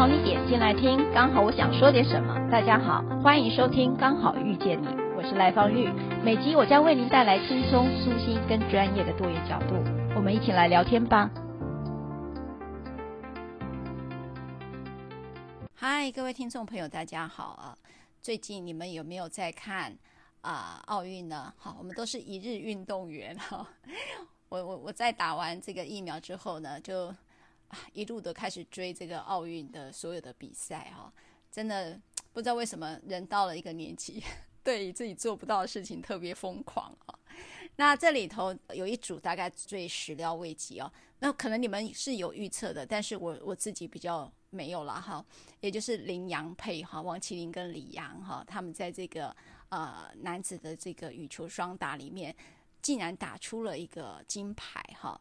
[0.00, 2.34] 好你点进来听，刚好我想说点什么。
[2.50, 5.92] 大家好，欢迎收听《刚好遇见你》，我是赖芳玉。
[6.24, 9.74] 每集我将为您带来轻松、舒心跟专业的多元角度，
[10.16, 11.30] 我们一起来聊天吧。
[15.74, 17.76] 嗨，各位听众朋友，大家好啊！
[18.22, 19.94] 最近你们有没有在看
[20.40, 21.52] 啊奥运呢？
[21.58, 23.66] 好，我们都是一日运动员哈。
[24.48, 27.14] 我我我在打完这个疫苗之后呢，就。
[27.92, 31.12] 一路的开始追这个奥运的所有的比赛哈，
[31.50, 32.00] 真的
[32.32, 34.22] 不知道为什么人到了一个年纪，
[34.62, 37.18] 对于自己做不到的事情特别疯狂啊。
[37.76, 45.24] 那这里头有一组大概最始料未及哦，那可能你们是有预测的，但是我我自己比较没有了哈，
[45.60, 49.34] 也就是林洋配哈，王麒麟跟李洋哈，他们在这个
[49.70, 52.34] 呃男子的这个羽球双打里面，
[52.82, 55.18] 竟然打出了一个金牌哈。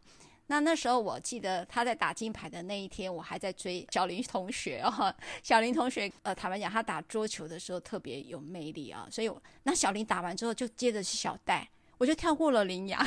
[0.52, 5.14] 那那时候我记得他在打金牌的那一天，我还在追小林同学哦。
[5.44, 9.08] 小林同学，呃，坦白讲，他打桌球的时候特别有魅力啊。
[9.12, 13.00] 所以，那小林打完之后，就接着是小戴，我就跳过了麟洋，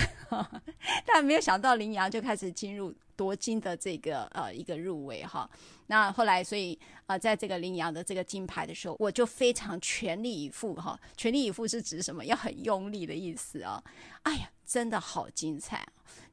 [1.04, 5.50] 但没有想到麟洋就开始进入夺金的这个呃一个入围哈。
[5.88, 10.96] 那后来，所以呃，在这个麟洋的这个金牌的时候，我就非常全力以赴哈。
[11.16, 12.24] 全力以赴是指什么？
[12.24, 13.82] 要很用力的意思啊。
[14.22, 15.84] 哎呀，真的好精彩，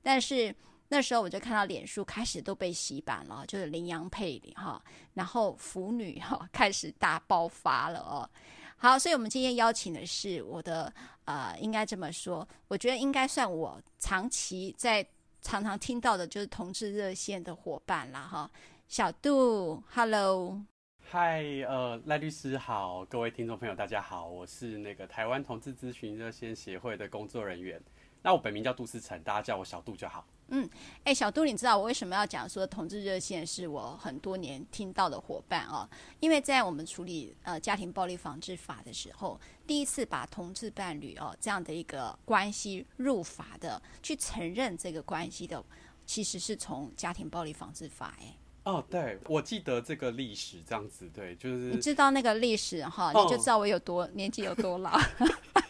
[0.04, 0.56] 但是。
[0.92, 8.28] 那时候我就看到脸书开始都被洗版了，就是羚羊配哈，然后腐女哈开始大爆发了哦。
[8.76, 10.92] 好，所以我们今天邀请的是我的
[11.26, 15.06] 呃，应该这么说，我觉得应该算我长期在
[15.42, 18.50] 常常听到的就是同志热线的伙伴了哈。
[18.88, 20.60] 小杜，Hello，
[21.02, 27.80] 嗨，呃，赖律师好，各位听众朋友大家好，我是那个台湾同志咨询热线协会的工作人员，
[28.24, 30.26] 那我本名叫杜思成，大家叫我小杜就好。
[30.52, 30.70] 嗯，
[31.04, 35.88] 哎，小杜，你知道我为什么要讲说同志热线是我很多年听到的伙伴哦？
[36.20, 45.64] 因为在我们处理呃家庭暴力防治法的时候，第一次把同志伴侣哦这样的一个关系入法的，去承认这个关系的，
[46.06, 48.36] 其实是从家庭暴力防治法哎。
[48.64, 55.00] 哦，对，我记得这个历史这样子，对，就是你知道那个历史哈，你就知道我有多、哦、年纪有多老。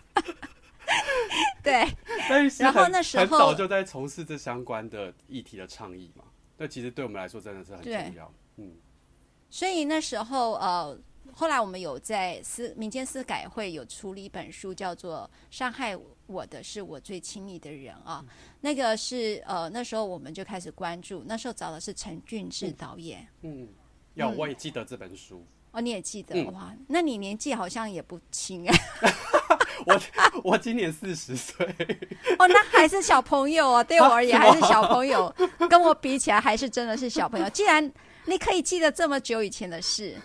[1.64, 1.86] 对，
[2.60, 6.24] 然后那时候很早就在从事这相关的议题的倡议嘛。
[6.58, 8.34] 那其实对我们来说真的是很重要。
[8.58, 8.74] 嗯，
[9.50, 11.00] 所以那时候呃，
[11.32, 15.98] 后来我们有在司民间司改会有出了一本书，叫做《伤害
[16.28, 18.24] 我的是我最亲密的人》啊。
[18.28, 23.26] 嗯、那个是呃那时候我们就开始关注，那时候找的是陈俊志导演。
[23.42, 23.68] 嗯，
[24.16, 25.46] 要、嗯、我也记得这本书。
[25.72, 26.76] 哦，你也记得、嗯、哇？
[26.88, 28.76] 那你年纪好像也不轻哎。
[29.86, 30.02] 我
[30.44, 31.66] 我今年四十岁，
[32.38, 35.34] 哦，那还是小朋友啊，对我而言还是小朋友，
[35.70, 37.50] 跟我比起来还是真的是小朋友。
[37.50, 37.92] 既然
[38.26, 40.16] 你可以记得这么久以前的事，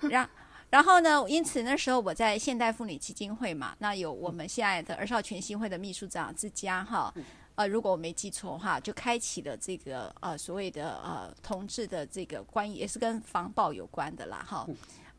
[0.00, 0.28] 然
[0.70, 7.12] 然后呢，因此那时候我在现代妇女基金会嘛，那有我们现在的儿少全新会的秘书长之家哈，
[7.54, 14.66] 呃，如果我没记错的话，就开启了这个呃所谓的呃同志的这个关于也是跟防暴有关的啦哈。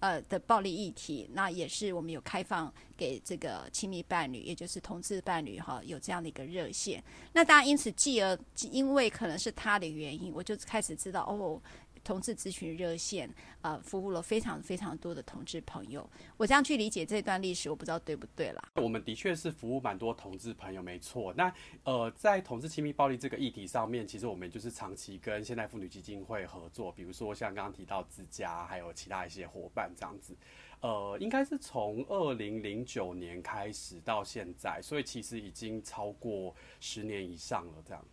[0.03, 7.01] 呃的暴力议题，那也是我们有开放给这个亲密伴侣，也就是同志伴侣哈，有这样的一个热线。
[7.31, 8.37] 那大家，因此继而
[8.69, 11.61] 因为可能是他的原因，我就开始知道哦。
[12.03, 13.29] 同志咨询热线、
[13.61, 16.07] 呃，服务了非常非常多的同志朋友。
[16.37, 18.61] 我这样去理解这段历史，我不知道对不对啦。
[18.75, 21.33] 我们的确是服务蛮多同志朋友，没错。
[21.35, 21.53] 那
[21.83, 30.35] 呃，在同志亲密暴力这个议题上面，其实我们就是长期跟现代妇女基金会合作，比如说像刚刚提到之家，还有其他一些伙伴这样子。
[30.81, 38.05] 呃，应该是从二零零九年开始到现在，所以其实已经超过十年以上了，这样。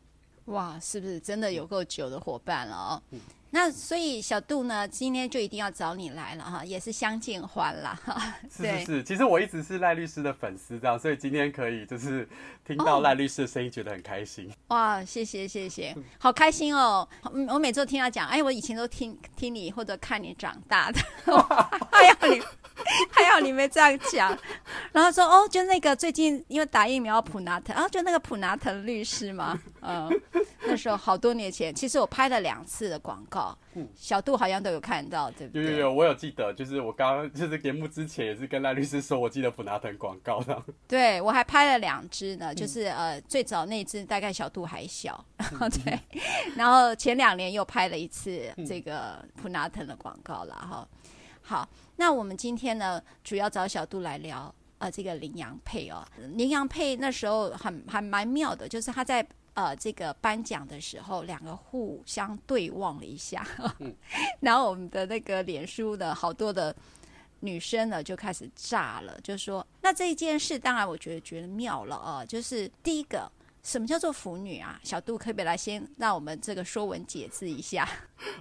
[0.51, 3.03] 哇，是不是真的有够久的伙伴了哦？
[3.11, 3.21] 嗯
[3.53, 8.33] 那所以小杜呢，今天就一定要找你来了哈，也是相见欢啦哈。
[8.49, 12.29] 是是是，其实我一直是赖律师的粉丝，这样，所以今天可以就是
[12.65, 14.49] 听到赖律师的声音，觉得很开心。
[14.69, 17.09] 哦、哇，谢谢谢谢，好开心哦！
[17.49, 21.01] 我每次都听他讲，哎，我以前都听听你或者看你长大的，
[21.91, 22.41] 哎呀你
[23.11, 24.37] 还好你没这样讲。
[24.93, 30.09] 然后说哦，就那个最近因为打疫苗普拿疼，啊，就那个普拿疼律师嘛，嗯，
[30.67, 33.57] 那时候好多年前，其实我拍了两次的广告。
[33.75, 35.63] 嗯，小杜好像都有看到，对不对？
[35.63, 40.61] 有有有，我有记得，就是我刚刚就是节目之前也是跟赖律师说，我记得普拿疼广告的。
[40.89, 45.97] 对，我还拍了两支呢，就是呃，最早那支大概小杜还小，嗯、 对，
[46.57, 50.89] 然后前两年又拍了一次这个普拿疼的广告了哈。
[51.43, 54.55] 好，那我们今天呢，主要找小杜来聊。
[54.79, 56.03] 呃，这个羚羊配哦，
[56.37, 63.47] 羚羊配那时候很还蛮妙的，就是他在呃这个颁奖的时候，两个互相对望了一下，
[63.81, 63.95] 嗯、
[64.41, 66.75] 然后我们的那个脸书的好多的
[67.41, 73.31] 女生呢就开始炸了，就说那这一件事，当然我觉得觉得妙了啊，就是第一个。
[73.63, 74.81] 什么叫做腐女啊？
[74.83, 77.89] 小杜可不可以来先让我们这个说文解字一下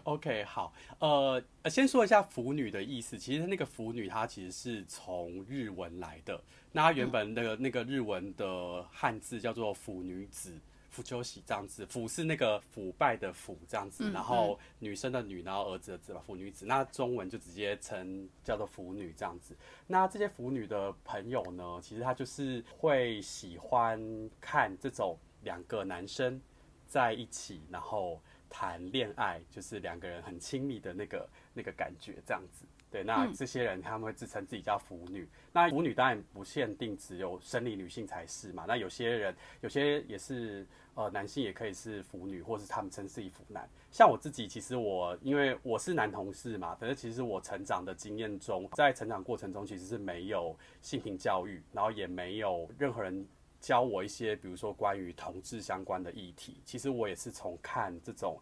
[0.03, 3.17] ？OK，好，呃，先说一下腐女的意思。
[3.17, 6.41] 其实那个腐女，她其实是从日文来的。
[6.71, 10.53] 那她原本那个那个日文的汉字叫做腐女子、
[10.99, 11.85] 腐秋喜这样子。
[11.85, 16.65] 腐是那个腐败的腐这样子，然后女生的女，然后儿子的子吧，腐女子。
[16.65, 19.55] 那中文就直接称叫做腐女这样子。
[19.87, 23.97] 那这些腐女的朋友呢，其实他就是会喜欢
[24.41, 26.41] 看这种两个男生
[26.85, 32.65] 在一起，然后谈恋爱，就是两个人很亲密的那个那个感觉，这样子。
[32.91, 35.21] 对，那这些人他们会自称自己叫腐女。
[35.21, 38.65] 嗯、那腐女当然不限定只有生理女性才是嘛。
[38.67, 40.65] 那有些人，有些也是
[40.95, 43.69] 呃男性也可以是腐女，或是他们称自己腐男。
[43.91, 53.23] 像我自己，其实我因为我是男同事嘛，可是其实我成长的经验中，在成长过程中其实是没有性平教育，然后也没有任何人
[53.59, 56.59] 教我一些，比如说关于同志相关的议题。
[56.65, 58.39] 其实我也是从看这种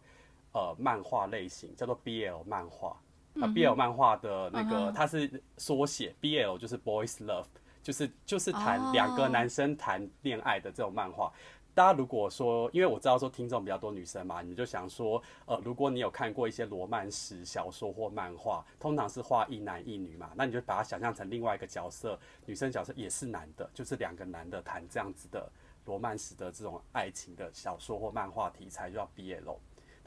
[0.54, 2.98] 呃漫画类型，叫做 BL 漫画。
[3.40, 7.46] 啊，BL 漫画的那个它是缩写，BL 就是 Boys Love，
[7.82, 11.32] 就是就是谈两个男生谈恋爱的这种漫画。
[11.74, 25.48] 大家如果说，因为我知道说听众比较多女生嘛，你就想说，呃，如果你有看过一些罗曼史小说或漫画，通常是画一男一女嘛，那你就把它想象成另外一个角色，女生角色也是男的，就是两个男的谈这样子的
[25.84, 29.56] 罗曼史的这种爱情的小说或漫画题材，就叫 BL。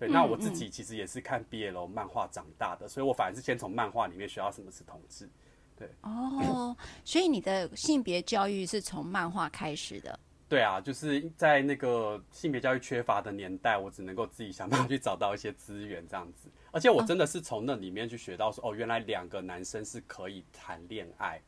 [0.02, 5.30] 对，那我自己其实也是看 BL 漫画长大的，所以我反而是先从漫画里面学到什么是同志。
[5.78, 6.76] 对，哦，
[7.06, 10.20] 所以你的性别教育是从漫画开始的。
[10.50, 16.50] 对啊，就是在那个性别教育缺乏的年代，我只能够自己想办法去找到一些资源这样子。
[16.72, 21.40] 而且我真的是从那里面去学到说，哦，原来两个男生是可以谈恋爱。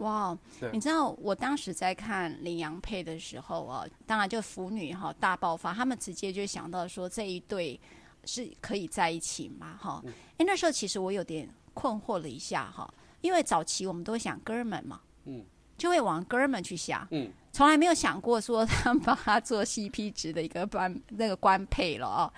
[0.00, 0.36] 哇，
[0.72, 7.80] 你知道我当时在看羚羊配的时候啊，当然就腐女哈大爆发，他们直接就想到说这一对
[8.24, 10.02] 是可以在一起嘛哈？
[10.38, 15.44] 哎，那时候其实我有点困惑了一下哈，因为早期我们都想哥们嘛，嗯，
[15.78, 17.30] 就会往哥们去想，嗯。
[17.52, 22.32] 从来没有想过说他们帮他做 CP 值的一个官那个官配了哦。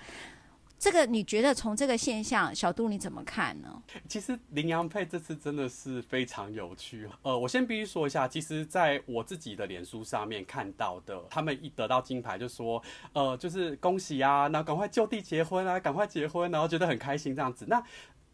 [0.83, 3.81] 这个你觉得从这个现象，小杜你怎么看呢？
[4.09, 7.09] 其实林洋配这次真的是非常有趣。
[7.23, 12.83] 呃，我先必须说一下，其实在我自己的脸书上面看到的，他们一得到金牌就说，
[13.13, 17.65] 呃，就是恭喜啊，然后赶快就地结婚啊，赶快结婚，然后觉得很开心这样子。
[17.69, 17.81] 那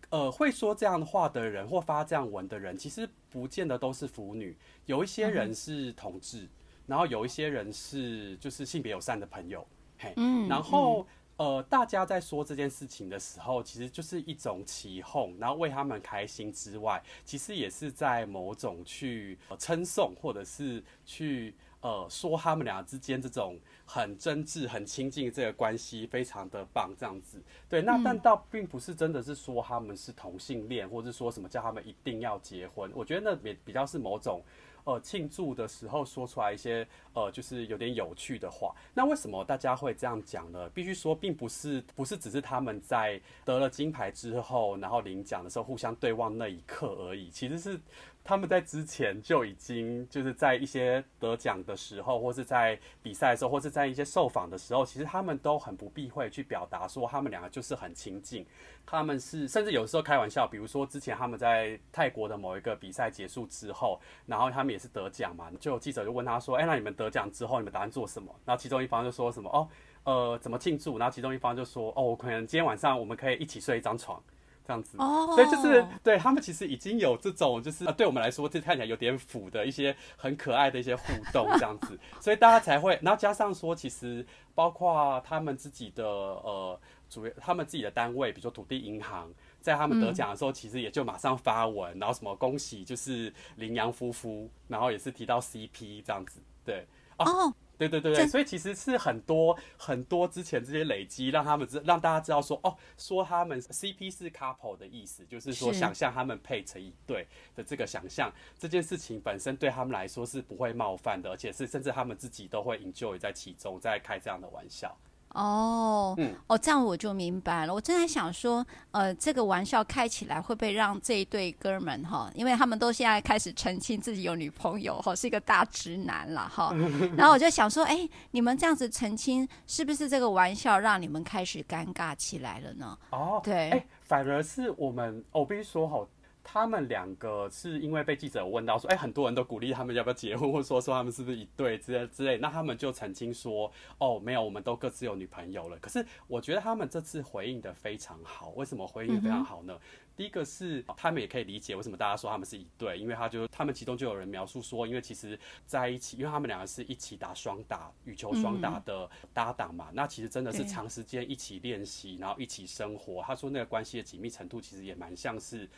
[0.08, 4.56] 呃，会说这样的话的人或发这样文的人，其实不见得都是腐女，
[4.86, 6.44] 有一些人是同志。
[6.44, 6.48] 嗯
[6.88, 9.66] 然后有一些人是就是性别友善的朋友，
[9.98, 11.06] 嘿，嗯，然后
[11.38, 23.56] 呃，大家在说这件事情的时候，其实就是一种起哄，然后为他们开心之外，其实也是在某种去称颂或者是去呃说他们俩之间这种
[23.86, 27.40] 很真挚、很亲近这个关系非常的棒，这样子。
[27.68, 32.90] 对，那但倒并不是真的是说他们是同性恋，或者说什么叫他们一定要结婚。
[32.92, 34.42] 我觉得那比比较是某种。
[34.84, 38.74] 呃，庆祝的时候说出来一些呃，就是有点有趣的话。
[38.94, 40.68] 那为什么大家会这样讲呢？
[40.70, 47.30] 必须说，并不是不是只是他们在得了金牌之后，然后领奖的时候互相对望那一刻而已。
[47.30, 47.80] 其实是。
[48.28, 58.44] 他们在之前就已经就是在一些得奖的时候，或是在比赛的时候，或是在一些受访的时候，其实他们都很不避讳去表达说他们两个就是很亲近。
[58.84, 69.66] 他们是甚至有时候开玩笑，比如说之前他们在泰国的某一个比赛结束之后，然后他们也是得奖嘛，就有记者就问他说：“哎，那你们得奖之后，你们打算做什么？”然后其中一方就说什么：“哦，
[70.04, 74.22] 呃，怎么庆祝？”然后其中一方就说：“哦，我可能今天晚上我们可以一起睡一张床。”
[74.68, 97.54] 这样子，哦，对，就是对他们其实已经有这种，就是对我们来说，这看起来有点腐的一些很可爱的一些互动，这样子， 所以大家才会，然后加上说，其实包括他们自己的呃，主他们自己的单位，比如说土地银行，在他们得奖的时候，其实也就马上发文，然后什么恭喜就是林洋夫妇，然后也是提到 CP 这样子，对，哦。
[97.78, 114.96] 对对对对，所以其实是很多很多之前这些累积，让他们知让大家知道说哦，说他们 CP 是 couple 的意思，就是说想象他们配成一对的这个想象，这件事情本身对他们来说是不会冒犯的，而且是甚至他们自己都会 enjoy 在其中，在开这样的玩笑。
[115.34, 117.74] 哦，嗯，哦，这样我就明白了。
[117.74, 126.74] 我正在想说，呃，这个玩笑开起来会不会让这一对哥们哈，因为他们都现在开始澄清自己有女朋友哈，是一个大直男了哈。
[127.16, 132.98] 然后我就想说，哎，你们这样子澄清，是不是这个玩笑让你们开始尴尬起来了呢？
[133.10, 136.06] 哦，对，哎，反而是我们，我必须说哈。
[136.50, 145.76] 他们两个是因为被记者问到说，哎、欸，很多人都鼓励他们要不要结婚，或者说说他们是不是一对之类之类，那他们就曾经说，哦，没有，我们都各自有女朋友了。
[145.78, 149.74] 可是我觉得他们这次回应的非常好，为什么回应得非常好呢？
[149.74, 149.80] 嗯、
[150.16, 163.22] 第一个是他们也可以理解为什么大家说他们是一对，因为他就他们其中就有人描述说，因为其实在一起，因为他们两个是一起打双打羽球双打的搭档嘛，嗯、那其实真的是长时间一起练习，然后一起生活。
[163.22, 165.68] 他说那个关系的紧密程度其实也蛮像是。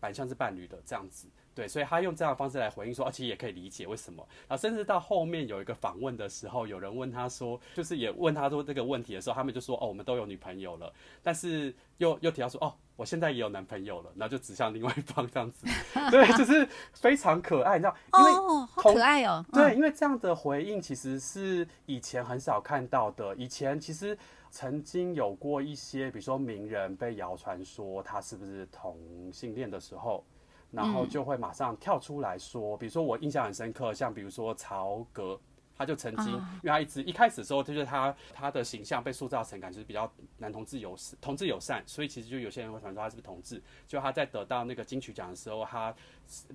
[0.00, 4.26] 蛮像是伴侣的这样子，对，所以他用这样的方式来回应说，而且也可以理解为什么。
[4.48, 10.92] 然后甚至到后面有一个访问的时候，有人问他说，就是也问他说这个问题的时候，他们就说，哦，我们都有女朋友了，
[11.22, 15.66] 但是又又提到说，哦，我现在也有男朋友了，然后就指向另外一方这样子，
[16.10, 24.16] 对，就是非常可爱，你知道，因为哦，好可爱哦，对，因为这样的回应其实是以前很少看到的，以前其实。
[24.50, 28.98] 曾经有过一些，比如说名人被谣传说他是不是同
[29.32, 30.24] 性恋的时候，
[30.72, 35.40] 然后就会马上跳出来说，比如说我印象很深刻，像比如说曹格，
[35.76, 43.62] 他就曾经，因为他一直一开始的时候，就是他他的形象被塑造成感觉比较男同志友同志友善，所以其实就有些人会传说他是不是同志。
[43.86, 45.94] 就他在得到那个金曲奖的时候，他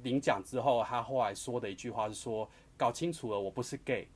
[0.03, 2.47] 领奖之后，他后来说的一句话是说
[2.77, 4.07] ：“搞清楚了，我不是 gay。”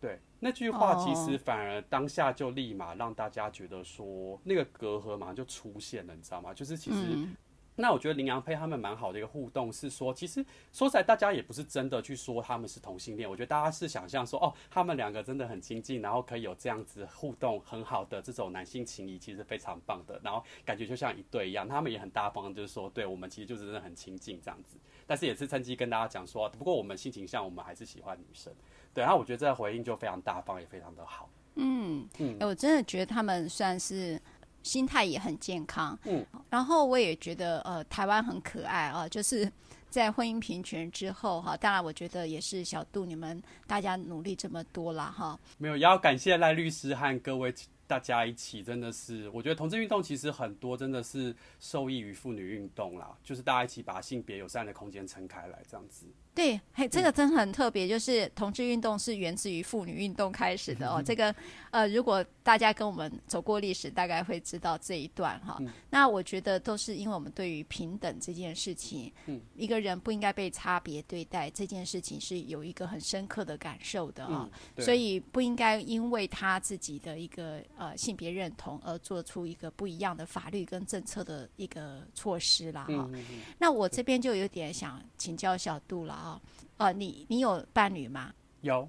[0.00, 6.52] 对，那句话其实反而当下就立马让大家觉得说那个隔阂马上就出现了，你知道吗？
[6.52, 7.34] 就是其实，嗯、
[7.76, 24.76] 那我觉得林洋配他们蛮好的一个互动是说，其实说起来大家也不是真的去说他们是同性恋，我觉得大家是想象说哦，他们两个真的很亲近，然后可以有这样子互动很好的这种男性情谊，其实非常棒的，然后感觉就像一对一样，他们也很大方，就是说对我们其实就真的很亲近这样子，
[25.06, 28.52] 但是也是趁机跟大家讲说，不过我们性情向我们还是喜欢女生。
[28.96, 31.28] 对，然后我觉得这个回应就非常大方，也非常的好。
[31.56, 34.18] 嗯嗯，我真的觉得他们算是
[34.62, 35.98] 心态也很健康。
[36.04, 39.52] 嗯，然后我也觉得呃，台湾很可爱啊，就是
[39.90, 45.38] 在婚姻平权之后哈，当然我觉得也是小杜你们大家努力这么多了哈。
[45.58, 47.54] 没有，也要感谢赖律师和各位
[47.86, 56.06] 大家一起，真的是我觉得同志运动其实很多真的是受益于妇女运动啦，就是大家一起把性别友善的空间撑开来，这样子。
[56.36, 61.02] 对，嘿，这个真的很特别，就是同志运动是源自于妇女运动开始的哦。
[61.02, 61.34] 这个，
[61.70, 65.58] 呃，如果大家跟我们走过历史，大概会知道这一段哈。
[65.88, 69.10] 那我觉得都是因为我们对于平等这件事情，
[69.54, 74.46] 一个人不应该被差别对待这件事情是有一个很深刻的感受的啊。
[74.78, 83.08] 所以不应该因为他自己的一个呃性别认同而做出一个不一样的法律跟政策的一个措施啦哈。
[83.56, 86.25] 那我这边就有点想请教小杜了。
[86.26, 86.40] 啊，
[86.78, 88.32] 呃，你你有伴侣吗？
[88.62, 88.88] 有。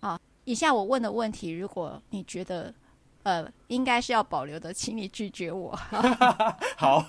[0.00, 2.74] 啊，以下我问的问题，如果你觉得
[3.22, 5.74] 呃应该是要保留的，请你拒绝我。
[6.76, 7.06] 好。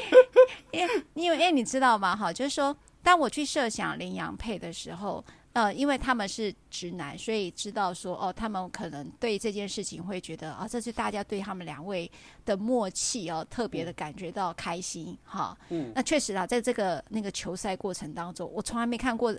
[0.72, 2.16] 因为因为因为你知道吗？
[2.16, 5.24] 哈，就是说，当我去设想领养配的时候。
[5.54, 12.10] 呃，因为他们是直男，所以知道说哦，他们可能对这件事情会觉得啊、哦，这是大家对他们两位
[12.44, 15.56] 的默契哦，特别的感觉到开心哈。
[15.68, 19.32] 嗯，那确实啊，在这个那个球赛过程当中，我从来没看过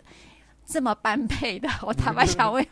[0.66, 1.70] 这么般配的。
[1.82, 2.66] 我坦白 想问，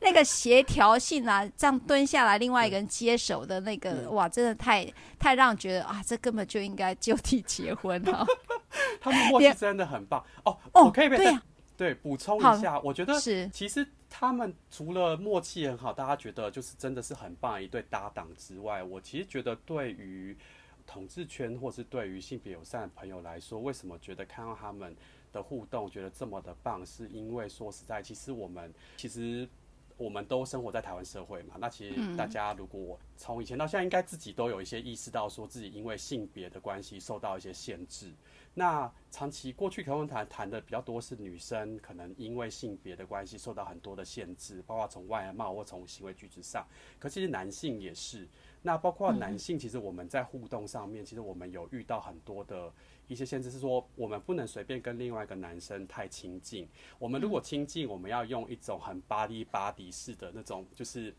[0.00, 4.86] 那个协调性啊，这样蹲下来，另外一个人接手的那个，嗯、哇，真的太
[5.18, 8.24] 太让人觉得啊，这根本就应该就地结婚哈。
[9.02, 11.42] 他们默契真的很棒哦哦，我可以对呀。
[11.78, 13.14] 对，补充一下，我觉得
[13.52, 20.36] 其实他们除了默契很好，大家觉得就是真的是很棒一对搭档之外，我其实觉得对于
[20.84, 24.92] 统治圈或是对于性别友善的朋友来说，为什么觉得看到他们
[25.32, 26.84] 的互动觉得这么的棒？
[26.84, 29.48] 是因为说实在，其实我们其实
[29.96, 38.12] 我们都生活在台湾社会嘛，那其实大家如果从以前到现在，应该自己都有一些意识到，说自己因为性别的关系受到一些限制。
[38.58, 46.66] 那长期过去，可能谈谈的比较多是女生，可能因为性别的关系受到很多的限制，包括从外貌或从行为举止上。
[46.98, 48.26] 可其实男性也是，
[48.60, 52.72] 那包括男性，其实我们在互动上面，其实我们有遇到很多的
[53.06, 56.68] 一些限制，是说我们不能随便跟另外一个男生太亲近。
[56.98, 61.14] 我们如果亲近，我们要用一种很 body body 式的那种，就是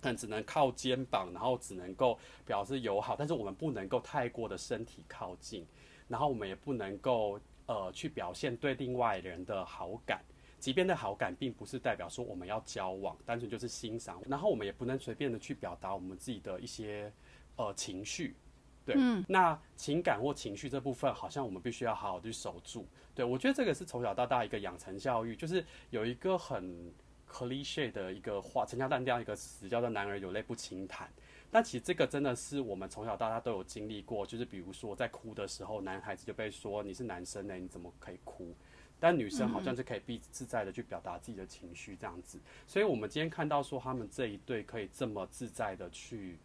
[0.00, 5.64] 但只能靠肩膀，然后只能够表示友好，但是我们不能够太过的身体靠近。
[6.12, 10.22] 然后我们也不能够呃去表现对另外人的好感，
[10.58, 14.22] 即便的好感，并不是代表说我们要交往，单纯就是欣赏。
[14.28, 17.10] 然后我们也不能随便的去表达我们自己的一些
[17.56, 18.36] 呃情绪。
[18.84, 22.86] 对，嗯，那情感或情绪这部分，好像我们必须要好好去守住。
[23.14, 26.92] 对，我觉得这个是从小到大一个养成教育，就是有一个很
[27.26, 31.08] cliche 的一个话，陈腔滥调一个词叫做“男儿有泪不轻弹”。
[31.52, 38.52] 但其实这个真的是我们从小到大都有经历过，就是比如说在哭的时候，男孩子就被说你是男生呢，你怎么可以哭？
[38.98, 42.40] 但女生好像是可以必自在的去表达自己的情绪这样子。
[42.66, 46.38] 所以我们今天看到说他们这一对可以这么自在的去。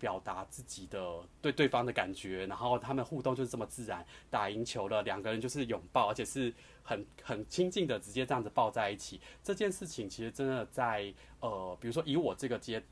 [0.00, 4.02] 表达自己的对对方的感觉，然后他们互动就是这么自然。
[4.30, 6.50] 打赢球了，两个人就是拥抱，而且是
[6.82, 9.20] 很很亲近的，直接这样子抱在一起。
[9.42, 12.82] 这件事情其实真的在呃，比如说以我这个阶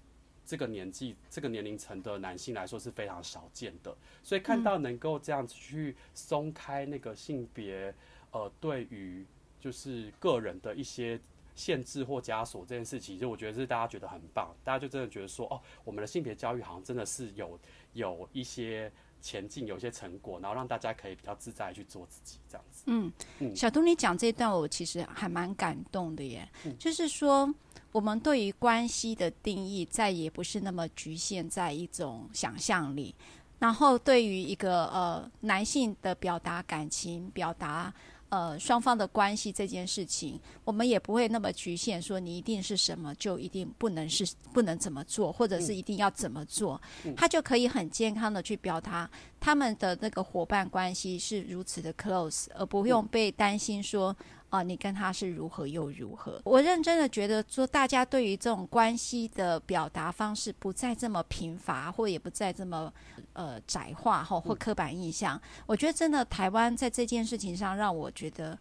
[0.48, 3.96] 这个年纪这个年龄层的男性来说是非常少见的。
[4.22, 7.94] 所以看到能够这样子去松开那个性别
[8.32, 9.24] 呃，对于
[9.60, 11.20] 就是个人的一些。
[11.58, 17.58] 限制或枷锁这件事情，就我觉得是大家觉得很棒，大家就真的觉得说，哦，我们的性别教育好像真的是有
[17.94, 22.84] 有一些前进，有一些成果，然后让大家可以比较自在去做自己这样子。
[22.86, 27.52] 嗯，嗯，小东，你讲这一段我其实还蛮感动的耶，嗯，就是说
[27.92, 33.14] 我们对于关系的定义再也不是那么局限在一种想象里，
[33.58, 37.92] 然后对于一个呃男性的表达感情表达。
[38.30, 46.78] 呃，双方的关系这件事情，我们也不会那么局限，说你一定是什么就一定不能是不能怎么做，或者是一定要怎么做，
[47.16, 54.14] 他就可以很健康的去表达他们的那个伙伴关系是如此的 close，而不用被担心说。
[54.50, 56.40] 啊，你跟他是如何又如何？
[56.44, 62.92] 我认真的觉得说，大家对于这种关系的表达方式不再这么贫乏，或也不再这么
[63.32, 65.40] 呃窄化或或刻板印象。
[65.66, 68.58] 我觉得真的台湾在这件事情上让我觉得。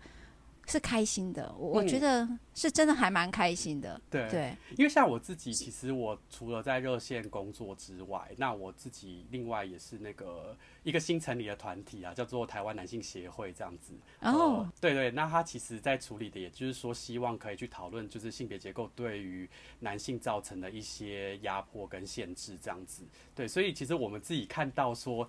[0.70, 4.00] 是开心的，我觉得是真的还蛮开心的。
[4.10, 13.94] 对、嗯、对，因为像我自己，其实我除了在热线工作之外，那我自己另外也是那个一个新成立的团体啊，叫做台湾男性协会这样子。
[14.20, 23.04] 哦、呃，对对，那他其实在处理的，也就是说，希望可以去讨论，就是性别结构对于男性造成的一些压迫跟限制这样子。
[23.34, 25.26] 对，所以其实我们自己看到说，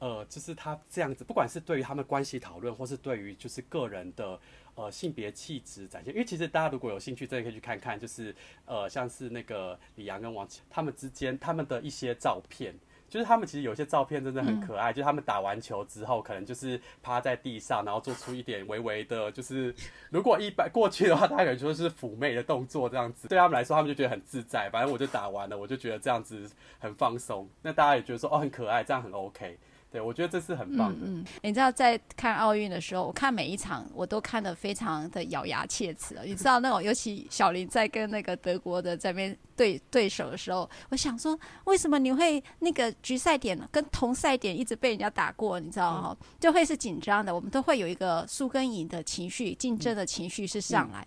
[0.00, 4.38] 呃，就是他这样子，不管是对于他们关系讨论，或是对于就是个人的。
[4.74, 12.74] 呃，性别气质展现，因为其实大家如果有兴趣，真的可以去看看，就是呃，像是那个李阳跟王他们之间他们的一些照片，
[13.06, 19.74] 就是他们其实有些照片真的很可爱，嗯、就是他们打完球之后，可能就是趴在地上，然后做出一点微微的，就是
[20.08, 24.70] 如果一般过去的话，大家可能说是妩媚的动作这样子，对他们来说，他们就觉得很自在。
[24.70, 29.58] 反正我就打完了，我就觉得这样子很放松，那大家也觉得说哦很可爱，这样很 OK。
[29.92, 31.06] 对，我觉得这是很棒的。
[31.06, 36.16] 嗯，嗯，你知道，在看奥运的时候，我看每一场，我都看得非常的咬牙切齿。
[36.24, 45.60] 你知道那种，尤其小林在跟那个德国的这边对对手的时候，我想说，为什么你会那个局赛点跟同赛点一直被人家打过？
[45.60, 47.34] 你知道哈，就会是紧张的。
[47.34, 51.06] 我们都会有一个输跟赢的情绪，竞争的情绪是上来。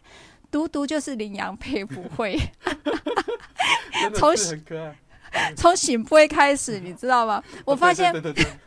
[0.52, 2.38] 独独就是林洋配不会，
[4.14, 4.96] 从很可爱。
[5.56, 7.44] 从醒杯开始，你知道吗？
[7.66, 8.14] 我发现，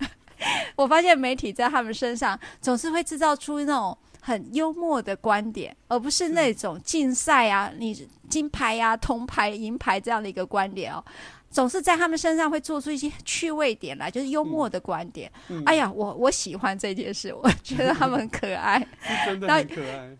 [0.76, 11.04] 我发现媒体在他们身上总是会制造出那种很幽默的观点，而不是那种竞赛啊，你金牌啊、铜牌、银牌这样的一个观点哦。
[11.50, 15.32] 总是在他们身上会做出一些趣味点来，就是幽默的观点。
[15.64, 18.86] 哎呀，我我喜欢这件事，我觉得他们很可爱，
[19.24, 20.10] 真的很可爱。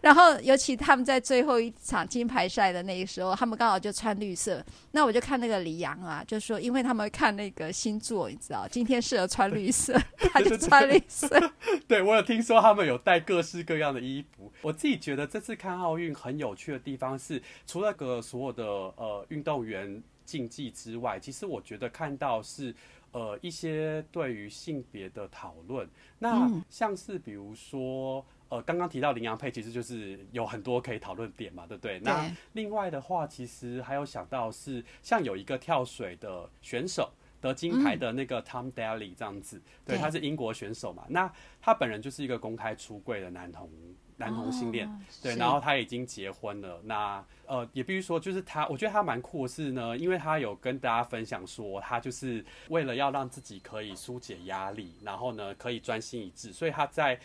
[0.00, 4.64] 然后，尤其他们在最后一场金牌赛的那个时候，他们刚好就穿绿色。
[4.92, 11.28] 那我就看那个李阳啊，就说，因为他们看那个星座，你知道，今天适合穿绿色，他就穿绿色。
[11.88, 14.52] 对，我有听说他们有带各式各样的衣服。
[14.60, 22.74] 我自己觉得这次看奥运很有趣的地方是，除了个所有的呃运动员竞技之外，其实我觉得看到是
[23.12, 25.88] 呃一些对于性别的讨论。
[26.18, 28.24] 那像是比如说。
[28.52, 31.98] 呃，刚刚提到林洋配，其实就是有很多可以讨论点嘛，对不对？
[31.98, 32.04] 对。
[32.04, 37.10] 那另外的话，其实还有想到是像有一个跳水的选手
[37.40, 41.06] 得金牌的那个 Tom Daley 这样子，嗯、对，他是英国选手嘛。
[41.08, 43.70] 那他本人就是一个公开出柜的男同
[44.18, 46.78] 男同性恋，哦、对，然后他已经结婚了。
[46.84, 57.18] 那呃，也必须说，就是他，我觉得他蛮酷的是呢，因为他有跟大家分享说，他就是为了要让自己可以纾解压力，然后呢可以专心一致，所以他在。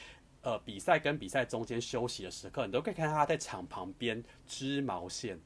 [0.48, 5.38] 呃，比赛跟比赛中间休息的时刻，你都可以看到他在场旁边织毛线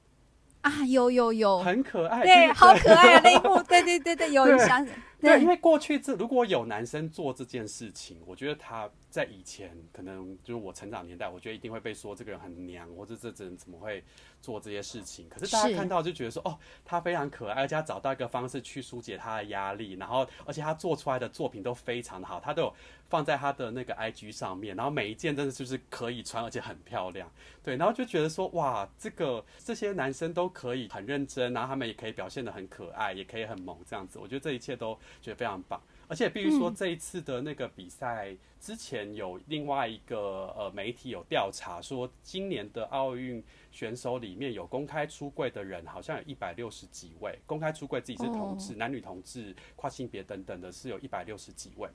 [0.61, 4.85] 啊，有有有，很可爱，对，好可爱啊 那一幕，对对对对，有印象。
[5.21, 14.03] 对，因为过去这如果有男生做这件事情，我觉得他在以前可能就是我成长年代，我觉得一定会被说这个人很娘，或者这人怎么会
[14.41, 15.29] 做这些事情。
[15.29, 22.73] 可是大家看到就觉得说，哦，他非常可爱，而且他找到一个方式去疏解他的压力，然后而且他做出来的作品都非常的好，他都有
[23.09, 27.29] 放在他的那个 IG 上面，然后每一件真的就是可以穿，而且很漂亮。
[27.63, 34.17] 对，然后就觉得说，哇，这个这些男生都可以很认真，然后他们也可以表现得很可爱，也可以很萌这样子。
[34.17, 34.97] 我觉得这一切都。
[35.21, 51.89] 觉得非常棒，而且必须说，这一次的那个比赛之前有另外一个呃媒体有调查说，今年的奥运选手里面有公开出柜的人，好像有一百六十几位，公开出柜自己是同志、男女同志、跨性别等等的，是有一百六十几位，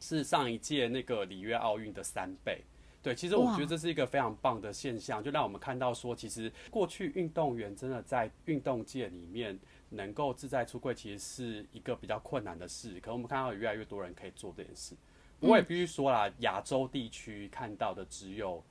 [0.00, 2.62] 是上一届那个里约奥运的三倍。
[3.02, 9.58] 对，其实我觉得这是一个非常棒的现象，就让我们看到说，其实过去运动员真的在运动界里面。
[9.96, 13.00] 能够自在出柜，其实是一个比较困难的事。
[13.00, 14.94] 可我们看到有越来越多人可以做这件事。
[15.40, 18.62] 我也必须说啦，亚洲地区看到的只有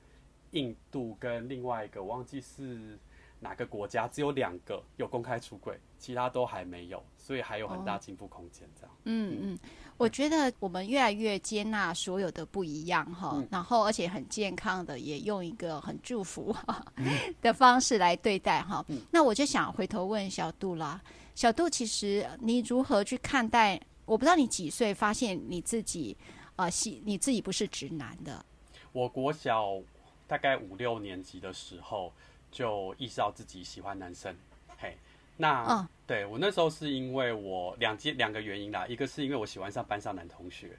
[0.52, 2.98] 印度跟另外一个，我忘记是
[3.40, 8.68] 哪个国家，只有两个有公开出轨，其他都还没有，所以还有很大进步空间。
[8.74, 9.58] 这样，嗯嗯。
[9.98, 16.84] 我觉得我们越来越接纳所有的不一样哈，嗯、然后而且很健康的，也用一个很祝福哈
[17.40, 18.84] 的方式来对待哈。
[18.88, 21.00] 嗯、那我就想回头问小杜啦，
[21.34, 23.80] 小杜，其实你如何去看待？
[24.04, 26.16] 我不知道你几岁发现你自己
[26.54, 28.44] 啊，喜、呃、你自己不是直男的？
[28.92, 29.80] 我国小
[30.26, 32.12] 大概五六年级的时候
[32.52, 34.34] 就意识到自己喜欢男生，
[34.78, 34.96] 嘿。
[35.36, 40.78] 那、哦、对我那时候是因为我两件两个原因啦，一个是因为我喜欢上班上男同学，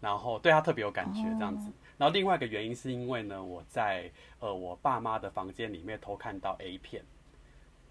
[0.00, 7.02] 然后对他特别有感觉这样子，哦、然后另外一个原因是因为呢，我在呃我爸妈的房间里面偷看到 A 片，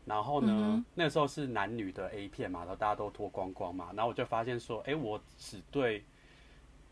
[0.05, 6.03] 然后呢、嗯、那时候是男女的 A 片嘛，然后大家都脱光光嘛，然后我就发现说，哎，我只对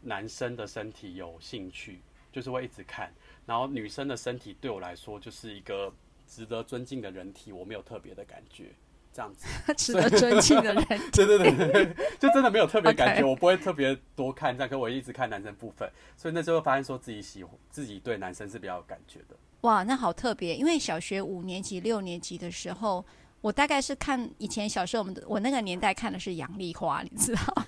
[0.02, 3.14] 男生的身体有兴趣，就是会一直看，
[3.46, 5.94] 然后女生的身体对我来说就是一个
[6.26, 8.72] 值得尊敬的人体，我没有特别的感觉。
[9.16, 9.48] 这样子
[9.78, 19.36] 值得尊敬的人，对 对对， 就真的没有特别感觉.我不会特别多看这样，可我一直看男生部分，所以那时候发现说自己喜欢自己对男生是比较有感觉的。
[19.62, 23.06] 哇，那好特别，因为小学五年级、六年级的时候，
[23.40, 27.66] 我大概是看以前小时候我们我那个年代看的是杨丽花，你知道吗？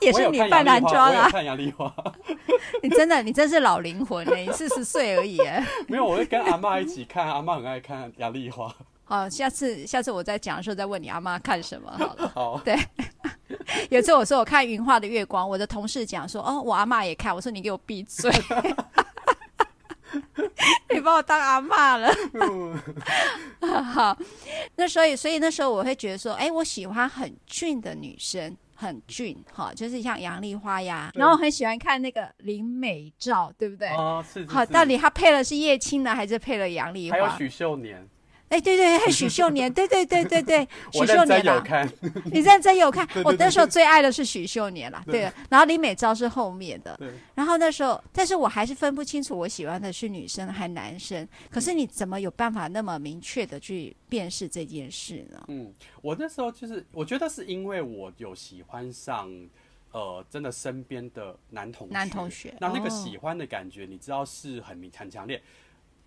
[0.00, 1.28] 也是你扮男装啊？
[1.30, 1.94] 看杨丽花，
[2.82, 5.64] 你真的你真是老灵魂哎，你四十岁而已哎。
[5.86, 8.74] 没有，我会跟阿妈一起看，阿妈很爱看杨丽花。
[9.08, 12.28] 好，下次下次我再讲的时候再问你阿妈看什么好了。
[12.36, 12.76] 好，对，
[13.88, 18.30] 有一次我说我看云画的月光，我的同事讲说哦，我阿妈也看，我说你给我闭嘴，
[20.92, 22.12] 你把我当阿妈了。
[23.82, 24.14] 好，
[24.76, 33.88] 那所以所以那时候我会觉得说，哎，我喜欢很俊的女生，很俊，哈，就是像杨丽花呀，对然后很喜欢看那个林美照，对不对？
[33.88, 34.50] 哦，是，是。
[34.52, 37.16] 好，到底她配了是叶青呢，还是配了杨丽花？
[37.16, 38.06] 还有许秀年。
[38.48, 41.86] 哎，欸、对对，许秀年，对对对对对， 许秀年有看，
[42.32, 43.06] 你认真有看？
[43.22, 45.30] 我那时候最爱的是许秀年啦，对。
[45.50, 47.10] 然后李美昭是后面的，对。
[47.34, 51.28] 然后那时候，但是我还是分不清楚我喜欢的是女生还男生。
[51.50, 55.44] 可是你怎么有办法那么明确的去辨识这件事呢？
[55.48, 59.30] 嗯，我那时候就是，我觉得是因为我有喜欢上，
[59.92, 65.42] 呃，真的身边的男同学，男同学，那那个喜欢的感觉，你知道是很明很强烈。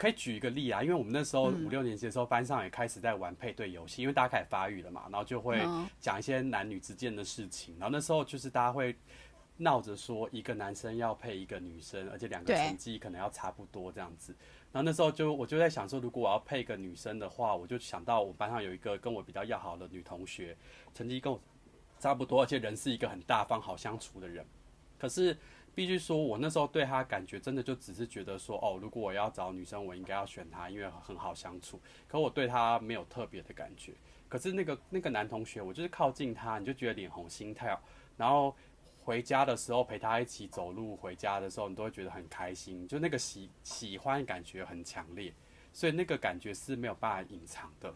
[0.02, 5.62] 可以举一个例啊，因为我们那时候五六年级的时候，班上也开始在玩配对游戏，嗯、因为大家开始发育了嘛，然后就会
[6.00, 7.78] 讲一些男女之间的事情。
[7.78, 8.96] 然后那时候就是大家会
[9.58, 14.36] 闹着说，一个男生要配一个女生，而且两个成绩可能要差不多这样子。
[14.72, 20.58] 然后那时候就我就在想说，如果我要配一个女生的话，我就想到我班上有一个跟我比较要好的女同学，
[20.96, 21.40] 成绩跟我
[22.00, 24.44] 差不多，而且人是一个很大方、好相处的人。
[24.98, 25.38] 可是。
[25.74, 31.80] 必须说，我那时候对他感觉真的就只是觉得说，哦，如果我要找女生，我应该要选他，因为很好相处。
[32.08, 33.94] 可我对他没有特别的感觉。
[34.28, 37.80] 可是那个那个男同学，我就是靠近他，你就觉得脸红心跳。
[38.18, 38.56] 然后
[39.04, 45.34] 回家的时候陪他一起走路回家的时候，你都会觉得很开心，就那个喜喜欢感觉很强烈，
[45.72, 47.96] 所以那个感觉是没有办法隐藏的。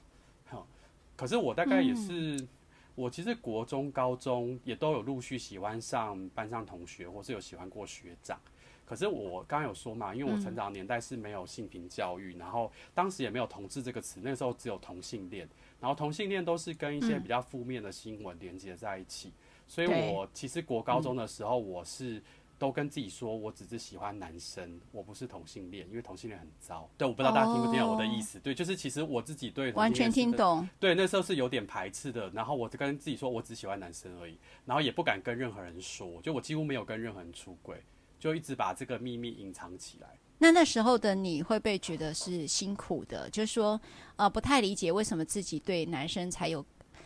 [1.16, 2.48] 可是我大概也是。
[2.96, 8.40] 嗯我其实国中、高中也都有陆续喜欢上班上同学，或是有喜欢过学长。
[8.86, 15.50] 可是我刚刚有说嘛，因为我成长的年代是没有性平教育，嗯、然后当时也没有同志这个词，那时候只有同性恋，
[15.82, 19.28] 然后同性恋都是跟一些比较负面的新闻连接在一起。
[19.28, 19.34] 嗯、
[19.68, 22.22] 所以我其实国高中的时候，我是
[22.58, 26.90] 都跟自己说，我只是喜欢男生，我不是同性恋，因为同性恋很糟。
[26.98, 28.38] 对，我不知道大家听不听懂我的意思。
[28.38, 30.68] Oh, 对，就是其实我自己对完全听懂。
[30.80, 32.30] 对，那时候是有点排斥的。
[32.30, 34.38] 然后我就跟自己说，我只喜欢男生而已。
[34.66, 37.84] 然后也不敢跟任何人说，就我几乎没有跟任何人出轨，
[38.20, 40.08] 就一直把这个秘密隐藏起来。
[40.38, 43.30] 那那时候的你会不会觉得是辛苦的？
[43.30, 43.80] 就是说，
[44.16, 46.66] 呃，不太理解为什么自己对男生才有。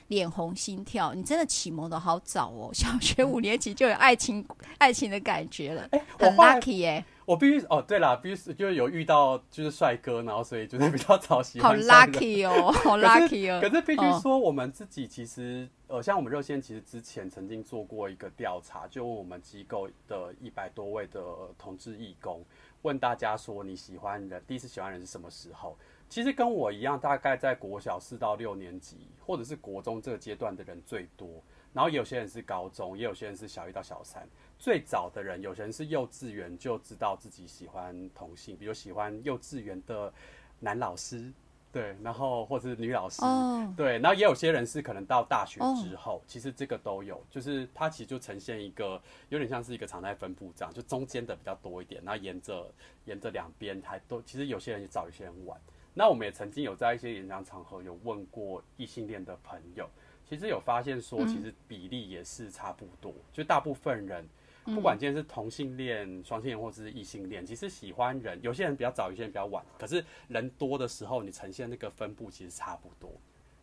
[0.09, 2.69] 脸红心跳，你真的启蒙的好早哦！
[2.73, 4.45] 小学五年级就有爱情，
[4.77, 7.05] 爱情的感觉了，哎、欸，很 lucky 哎、欸！
[7.25, 11.71] 我必须哦，对了，必须就是有遇到就是帅哥，然后所以就是比较早喜欢。
[11.71, 13.61] 好 lucky 哦， 好 lucky 哦！
[13.61, 21.21] 可是必须说，我们自己其实、哦、呃，像我们热线其实之前曾经做过一个调查，就问我们机构的一百多位的
[21.59, 22.43] 同志义工，
[22.81, 25.77] 问大家说你喜欢人，第一次喜欢人是什么时候？
[26.09, 31.29] 其实跟我一样，大概在国小四到六年级，或者是国中这个阶段的人最多。
[31.71, 34.27] 然后有些人是高中，也有些人是小一到小三。
[34.57, 40.11] 最早的人，有些人是幼稚园就知道自己喜欢同性，比如喜欢幼稚园的
[40.59, 41.31] 男老师，
[41.71, 43.63] 对，然后或者是女老师，oh.
[43.77, 43.99] 对。
[43.99, 52.73] 然后也有些人是可能到大学之后其实这个都有，就是它其实就呈现一个有点像是一个常态分布这样，就中间的比较多一点，然后沿着
[53.05, 55.55] 沿着两边还都，其实有些人也早，有些人晚。
[55.99, 59.85] 那我们也曾经有在一些演讲场合有问过异性恋的朋友，
[60.25, 64.25] 其实有发现说，其实比例也是差不多，嗯、就大部分人，
[64.63, 73.11] 不管今天是同性恋、双性恋或者是异性恋，其实喜欢人，有些人比较早，有些人比较晚，可是人多的时候，你呈现那个分布其实差不多。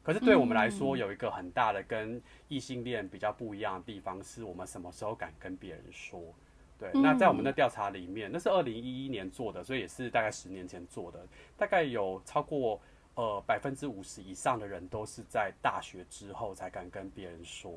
[0.02, 6.22] 可是对我们来说，有一个很大的跟异性恋比较不一样的地方，是我们什么时候敢跟别人说。
[6.78, 11.26] 对，那在我们的调查里面，那是二零一一年做的，所以也是大概十年前做的。
[11.56, 12.78] 大概有超过
[13.14, 17.72] 呃百分之五十以上的人都是在大学之后才敢跟别人说。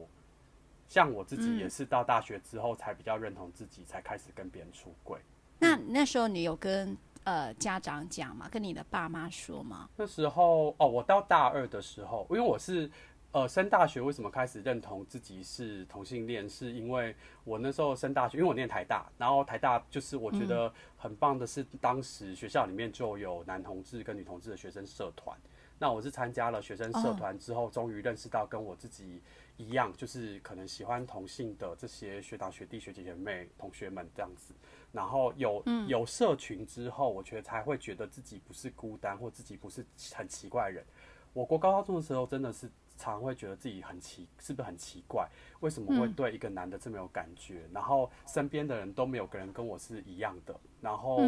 [0.88, 5.20] 像我自己也是到大学之后才比较认同自己，才开始跟别人出轨。
[5.60, 8.50] 那那时候你有跟呃家长讲吗？
[8.52, 9.88] 跟你的爸妈说吗？
[9.96, 12.92] 那时候哦，我到大二的时候，因为我是。
[13.32, 16.50] 呃，升大学为什么开始认同自己是同性恋？
[16.50, 25.38] 是因为我那时候升大学，因为我念台大，然后台大就是我觉得很棒的是，当时学校里面就有男同志跟女同志的学生社团。
[25.78, 29.22] 那我是参加了学生社团之后，终于认识到跟我自己
[29.58, 34.56] 一样，就是可能喜欢同性的这些学长学弟学姐学妹同学们这样子。
[34.92, 40.86] 然后有有社群之后，我觉得才会觉得自己不是孤单，或自己不是很奇怪的人。
[41.32, 42.68] 我国高中的时候真的是。
[43.00, 45.26] 常会觉得自己很奇，是不是很奇怪？
[45.62, 47.62] 为什么会对一个男的这么有感觉？
[47.68, 50.54] 嗯、然后身边的人都没有个人跟我是一样的。
[50.82, 51.22] 然后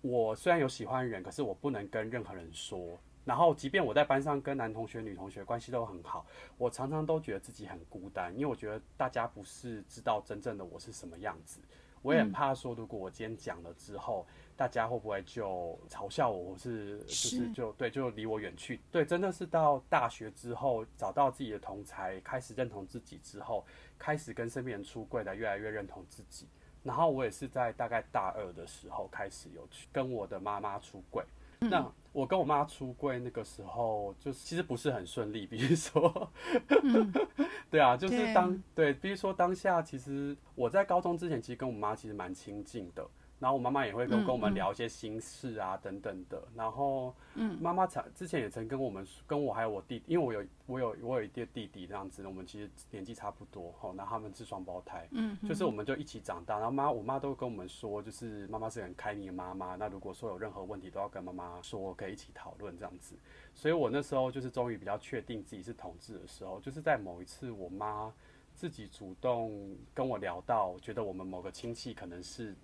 [0.00, 2.98] 我虽然有喜欢人，可是我不能跟任何人说。
[3.24, 6.26] 然后即便我在班上跟男同学、女同学关系都很好，
[6.58, 11.60] 我常常都觉得自己很孤单，因为我觉得大家不是知道真正的我是什么样子。
[12.02, 14.26] 我也很怕说，如果我今天讲了之后。
[14.56, 18.80] 大家会不会就嘲笑我，或是就是就对，就离我远去？
[18.90, 23.64] 对，真的是到大学之后，找到自己的同才，开始认同自己之后，
[23.98, 26.46] 开始跟身边人出柜的，越来越认同自己。
[26.82, 31.24] 然后我也是在大概大二的时候开始有去跟我的妈妈出柜。
[31.60, 31.70] 嗯。
[31.70, 35.46] 那我跟我妈出柜那个时候，就是其实不是很顺利。
[35.46, 36.30] 比如说，
[36.68, 37.12] 嗯、
[37.68, 43.04] 对啊，就是当对，比如说当下，其实我在高中之前，其实跟我妈其实蛮亲近的。
[43.40, 46.42] 然后我妈妈也会跟跟我们聊一些心事啊，等等的。
[46.54, 56.56] 然后，嗯，妈妈曾之前也曾跟我们跟我还有我弟，因为我有我有我有一个弟弟这样子，我们其实年纪差不多，吼，然后他们是双胞胎，嗯，就是我们就一起长大。
[56.56, 59.74] 然后妈我妈都跟我们说，就是妈妈是很开明的妈妈。
[59.74, 63.16] 那如果说有任何问题，都要跟妈妈说，可以一起讨论这样子。
[63.52, 68.10] 所以我那时候就是终于比较确定自己是同志的时候，就是在某一次我妈
[68.54, 72.54] 自己主动跟我聊到，觉得我们某个亲戚可能是。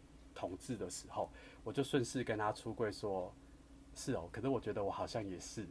[0.40, 1.31] 同志的时候，
[1.62, 3.31] 我就顺势跟他出柜说
[3.94, 5.66] ：“是哦。”可是我觉得我好像也是，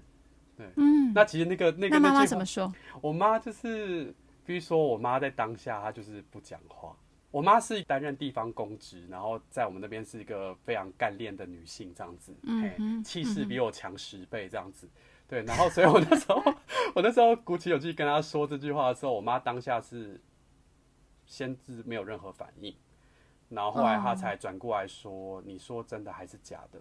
[0.56, 1.12] 对，嗯。
[1.14, 2.72] 那其实那个那个那妈妈怎么说？
[3.02, 4.14] 我妈就是，
[4.46, 6.96] 比如说我妈在当下她就是不讲话。
[7.32, 14.90] 我妈是担任地方公职，然后在我们那边是一个非常干练的女性，这样子，嗯，气势比我强十倍这样子，
[15.28, 15.44] 对。
[15.44, 16.42] 然后 所以我那时候，
[16.96, 20.20] 我那时候鼓起勇气跟她说这句话的时候，我妈当下是
[21.26, 22.76] 先是没有任何反应。
[23.50, 25.44] 然后后来他才转过来说：“oh.
[25.44, 26.80] 你说真的还是假的？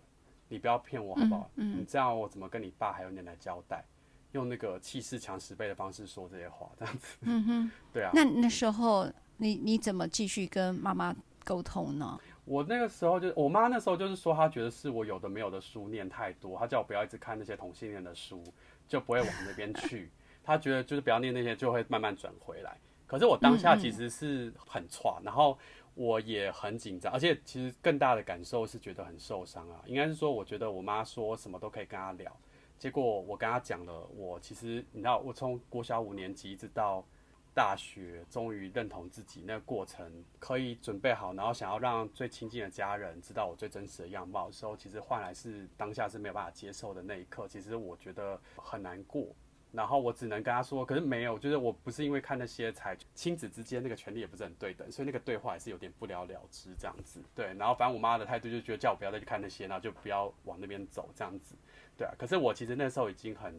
[0.48, 1.50] 你不要骗我好不好？
[1.54, 3.84] 你这样我怎么跟你爸还有奶奶交代？
[4.32, 7.16] 用那个气势强十倍的方式说这些话，这样子。
[7.22, 8.10] 嗯哼， 对啊。
[8.12, 12.18] 那那时候你你怎么继续跟妈妈沟通呢？
[12.44, 18.44] 我那个时候就我妈那时候就是说，她觉得是我有的没有的书念太多，她叫我不要一直看那些同性恋的书，
[18.86, 20.10] 就不会往那边去。
[20.44, 22.76] 她觉得就是不要念那些，就会慢慢转回来。
[23.06, 25.58] 可是我当下其实是很挫，然后
[25.98, 29.82] 我也很紧张，而且其实更大的感受是觉得很受伤啊。
[29.84, 32.32] 应该是说，我觉得我妈说什么都可以跟她聊，
[32.78, 37.04] 结果我跟她讲了，我其实你知道，我从国小五年级一直到
[37.52, 40.08] 大学，终于认同自己，那个过程
[40.38, 49.26] 可以准备好，然后想要让最亲近的家人知道我最真实的样貌的时候，其实换来是当下是没有办法接受的那一刻，其实我觉得很难过。
[49.72, 57.20] 然后我只能跟他说，可是没有，就是我不是因为看那些才亲子之间那个权利也不是很对等，所以那个对话还是有点不了了之这样子。
[57.34, 61.54] 对，然后反正我妈的态度就觉得叫我不要再去看那些，然后就不要往那边走这样子。
[61.96, 63.54] 对啊，可是我其实那时候已经很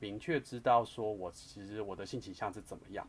[0.00, 3.06] 明确知道说我其实我的性倾向是怎么样，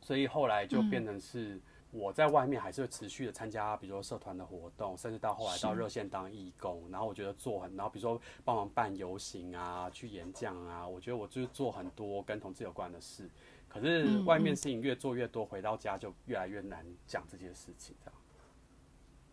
[0.00, 1.60] 所以后来就变成是。
[1.92, 6.82] 我在外面还是会持续的参加，比如说社团的活动，甚至到后来到热线当义工。
[6.90, 10.88] 然后我觉得做很，然后比如说帮忙办游行啊，去演讲啊。
[10.88, 13.28] 我觉得我就是做很多跟同志有关的事。
[13.68, 17.94] 可是外面事情越做越多，回到家就越来越难讲这些事情。
[18.02, 18.20] 这样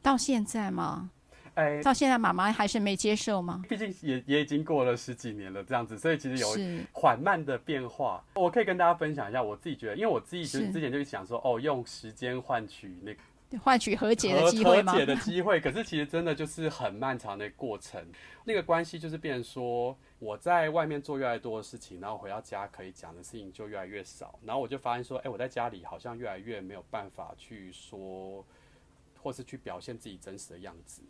[0.01, 1.11] 到现在吗？
[1.55, 3.63] 哎，到现在妈妈还是没接受吗？
[3.67, 6.47] 毕竟也也已经过了十几年了，这样子，所以其实有
[6.91, 8.23] 缓慢的变化。
[8.35, 13.19] 我可以跟大家分享一下，我自己觉得，因为我自己就是之前就想说，哦，用时间换取那个
[13.59, 14.93] 换取和解的机会吗？
[14.93, 18.05] 和解的机会， 可是其实真的就是很漫长的过程。
[18.43, 28.45] 那个关系就是变成说，我在外面做越来越多的事情，然后回到家可以讲的事情就越来越少，然后我就发现说，哎，我在家里好像越来越没有办法去说，
[29.21, 31.01] 或是去表现自己真实的样子。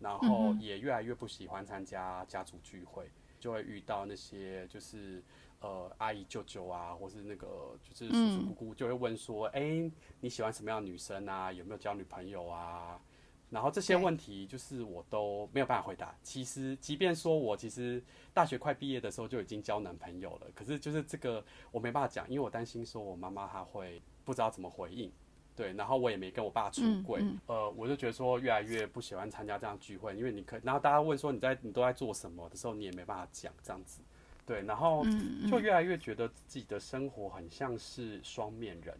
[0.00, 5.22] 然后也越来越不喜欢参加家族聚会，就会遇到那些就是
[5.60, 11.52] 呃阿姨舅舅啊，或是那个就是叔叔姑姑，就会问说：“哎，你喜欢什么样的女生啊？
[11.52, 13.00] 有没有交女朋友啊？”
[13.50, 16.14] 然后这些问题就是我都没有办法回答。
[16.22, 25.10] 其实，即便说我其实大学快毕业的时候就已经交男朋友了，可是就是这个我没办法讲，因为我担心说我妈妈她会不知道怎么回应。
[25.58, 27.26] 对，然后我也没跟我爸出柜，嗯。
[27.26, 34.00] 嗯、呃，我就觉得说越来越不喜欢参加这样聚会，因为你可以，然后大家问说你在你都在做什么的时候，你也没办法讲这样子，
[34.46, 35.04] 对，然后
[35.50, 38.96] 就越来越觉得自己的生活很像是双面人，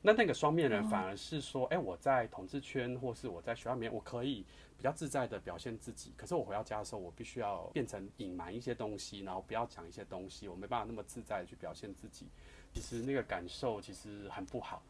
[0.00, 4.44] 那那个双面人反而是说，哎、嗯，我在统治圈或是我在学校里面，我可以
[4.76, 12.26] 比较自在的表现自己，可是我回到家的时候，我必须要变成隐瞒一些东西，然后不要讲一些东西，我没办法那么自在的去表现自己，
[12.72, 14.82] 其实那个感受其实很不好。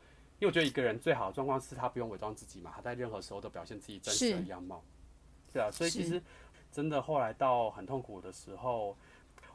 [0.42, 4.83] 因为我觉得一个人最好的状况是他不用伪装自己嘛，他在任何时候都表现自己真实的样貌。
[5.52, 6.20] 对啊，所以其实
[6.72, 8.96] 真的后来到很痛苦的时候，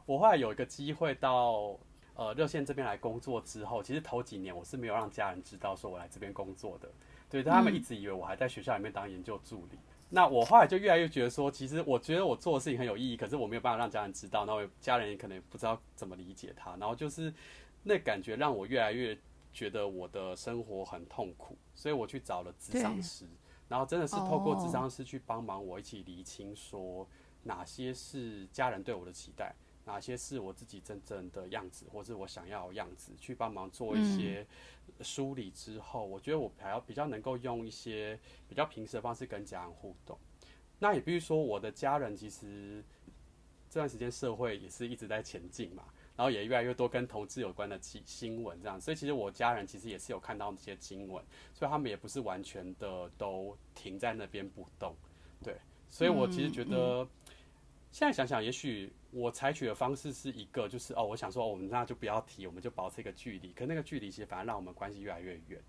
[0.06, 1.78] 我后来有一个机会到
[2.16, 6.90] 呃热线这边来工作之后，其实头几年我是没有让家人知道说我来这边工作的，
[7.30, 9.76] 对，他们一直以为我还在学校里面当研究助理。
[9.76, 17.34] 嗯、那我后来就越来越觉得说，其实我觉得我做的事情很有意义，可是我没有办法让家人知道，然后家人也可能不知道怎么理解他，然后就是
[17.84, 19.18] 那感觉让我越来越。
[19.54, 23.26] 觉得我的生活很痛苦，所以我去找了咨商师，
[23.68, 27.08] 然后真的是透过咨商师去帮忙我一起厘清，说
[27.44, 29.56] 哪些是家人对我的期待，
[29.86, 34.46] 哪些是我自己真正的样子，或是我想要的样子，去帮忙做一些
[35.02, 40.18] 梳理之后，我觉得我还要比较能够用一些比较平时的方式跟家人互动。
[40.80, 42.84] 那也比如说，我的家人其实
[43.70, 45.84] 这段时间社会也是一直在前进嘛。
[46.18, 54.96] 然后也越来越多跟投资有关的新新闻，这样，所以其实我家人其实也是有看到这些新闻，所以他们也不是完全的都停在那边不动，
[55.44, 55.56] 对，
[55.92, 57.08] 所以我其实觉得，
[57.92, 65.62] 现在想想，也许我采取的方式是一个，就是哦，我想说，我们那就不要提，我们就保持一个距离，可那个距离其实反而让我们关系越来越远。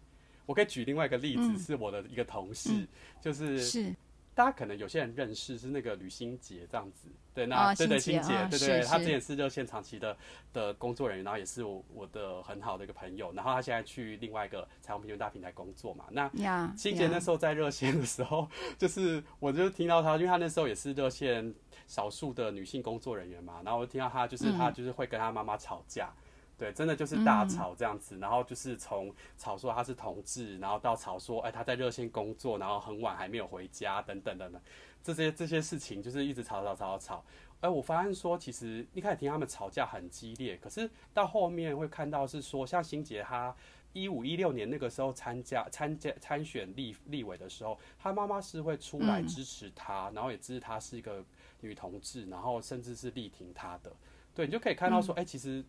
[0.46, 2.88] 我可以举另外一个例子，是我的一个同事，
[3.20, 3.94] 就是是。
[4.38, 10.16] 大家可能有些人认识是那个吕新杰这样子，对，那、哦、对对欣洁，对对，他之前是热线长期的
[10.53, 16.05] 的工作人员，然后也是我我的很好的一个朋友，然后他现在去另外一个彩虹平权大平台工作嘛。
[16.12, 16.31] 那
[16.77, 18.48] 新杰那时候在热线的时候，
[18.79, 21.53] 就是我就听到他，因为他那时候也是热线
[21.88, 26.14] 少数的女性工作人员嘛，然后我就听到他就是他就是会跟他妈妈吵架。
[26.16, 26.22] 嗯
[26.59, 34.61] 对，真的就是大吵这样子，嗯、然后就是从吵说他是同志，然后到吵说，哎，他在热线工作，然后很晚还没有回家，等等等等，
[35.01, 37.25] 这些这些事情就是一直吵吵吵吵吵。
[37.61, 43.55] 哎，我发现说，其实一开始听他们吵架很激烈，可是到后面会看到是说，像欣杰他
[43.92, 51.25] 一五一六年那个时候参加参加参选立立委的时候，他妈妈是会出来支持他，嗯、然后也支持她是一个
[51.61, 53.92] 女同志，然后甚至是力挺他的。
[54.35, 55.64] 对，你就可以看到说，哎、嗯，其实。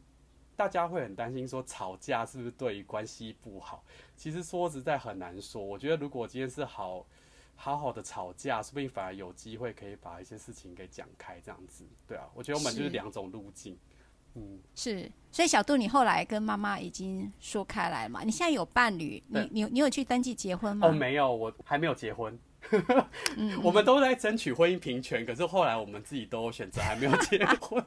[0.59, 3.81] 大家会很担心说吵架是不是对于关系不好？
[4.17, 5.63] 其实说实在很难说。
[5.63, 7.07] 我觉得如果今天是好
[7.55, 11.85] 好好的吵架，说不定反而有机会可以把一些事情给讲开，这样子。
[12.05, 13.77] 对啊，我觉得我们就是两种路径。
[14.33, 15.09] 嗯，是。
[15.31, 18.23] 所以小杜，你后来跟妈妈已经说开来嘛？
[18.25, 20.89] 你现在有伴侣，你你你有去登记结婚吗？
[20.89, 22.37] 哦，没有，我还没有结婚。
[23.63, 27.81] 我们都在争取婚姻平权，可是后来我们自己都选择还没有结婚。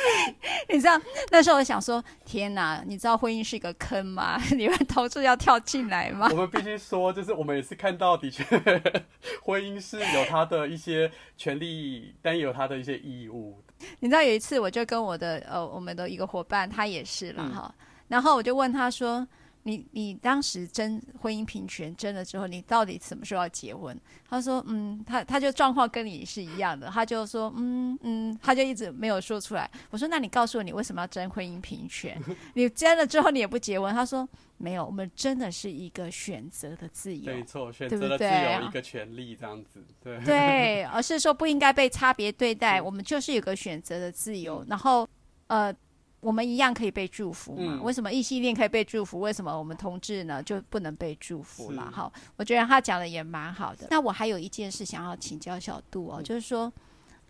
[0.68, 2.82] 你知道那时候我想说，天哪！
[2.86, 4.40] 你知道婚姻是一个坑吗？
[4.56, 6.28] 你们同志要跳进来吗？
[6.30, 8.44] 我们必须说，就是我们也是看到，的确，
[9.42, 13.62] 婚姻是有它的一些权利，但也有它的一些义务。
[14.00, 19.26] 你知道有一次，我就跟我的呃，我们的一个伙伴，他也是了哈，嗯、然后我就问他说。
[19.66, 23.98] 你你当时争婚姻平权争了之后，你到底什么时候要结婚？
[24.30, 29.68] 他说，嗯，他他就状况跟你是一样的，他就说，嗯嗯，他就一直没有说出来。
[29.90, 32.16] 我说，那你告诉我，你为什么要争婚姻平权？
[32.54, 33.92] 你争了之后，你也不结婚？
[33.92, 45.08] 他说，没有，我们真的是一个选择的自由，没错，选择的自由一个权利这样子，对对， 而是说不应该被差别对待，我们就是有个选择的自由，然后
[45.48, 45.74] 呃。
[46.20, 47.80] 我们一样可以被祝福嘛？
[47.82, 49.20] 为什么异性恋可以被祝福？
[49.20, 51.90] 为什么我们同志呢就不能被祝福了？
[51.90, 53.86] 哈，我觉得他讲的也蛮好的。
[53.90, 56.72] 那我还有一件事想要请教小杜哦，就是说，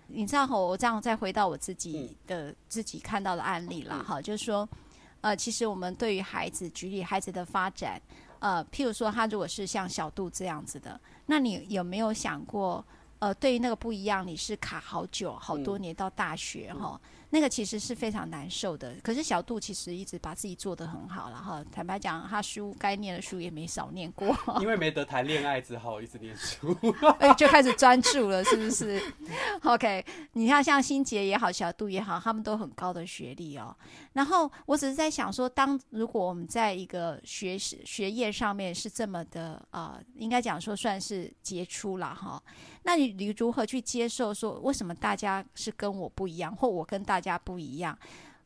[0.06, 4.66] 你知道哈，我这样再回到我自己的自己看到的案例了哈，就是说，
[5.20, 8.00] 呃，其实我们对于孩子，举例孩子的发展，
[8.38, 12.82] 呃，譬如说他如果是像小杜这样子的，那你有没有想过，
[13.18, 16.98] 呃，对于那个不一样，你是卡好久好多年到大学哈？
[17.36, 21.62] 那个其实是非常难受的，可是小杜其实一直把自己做得很好了哈。
[21.70, 24.34] 坦白讲，他书该念的书也没少念过。
[24.58, 26.74] 因为没得谈恋爱，只好一直念书，
[27.20, 28.98] 哎，就开始专注了，是不是
[29.64, 33.76] ？OK，你看像心杰也好，小杜也好，他们都很高的学历哦。
[34.14, 42.42] 然后我只是在想说，当如果我们在一个学识学业上面是这么的啊、呃，应该讲说算是杰出了哈。
[42.84, 47.98] 那你你如何去接受说，为什么大家是跟我不一样，或我跟大家不一样？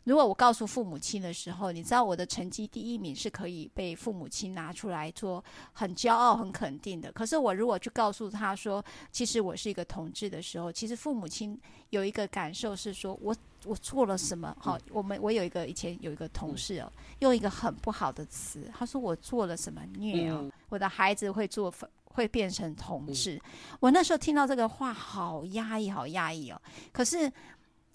[0.05, 7.13] 如果我告诉父母亲的时候，你知道我的成绩第一名是可以被父母亲拿出来做很骄傲、很肯定的。
[7.13, 11.57] 可是我如果去告诉他说，其实我是一个同志的时候，其实父母亲
[11.91, 14.57] 有一个感受是说我我做了什么？
[14.59, 21.73] 好，我们我有一个以前有一个同事哦，用一个很不好的词，他说我做了什么孽哦，我的孩子会做
[22.05, 26.61] 会变成同志，嗯、我那时候听到这个话，好压抑，好压抑哦。
[26.91, 27.31] 可是，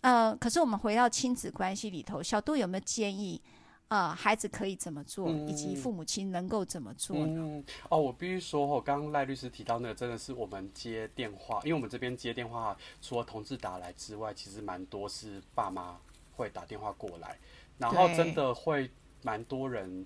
[0.05, 3.41] 呃，可是我们回到亲子关系里头，小杜有没有建议，
[3.87, 7.41] 呃，孩子可以怎么做，嗯、以及父母亲能够怎么做呢？
[7.41, 15.99] 嗯、哦，我必须说哦，刚刚赖律师提到那个，真的是我们接电话，因为我们这边接电话，除了同志打来之外，其实蛮多是爸妈
[16.35, 17.39] 会打电话过来，
[17.79, 18.91] 然后真的会
[19.23, 20.05] 蛮多人。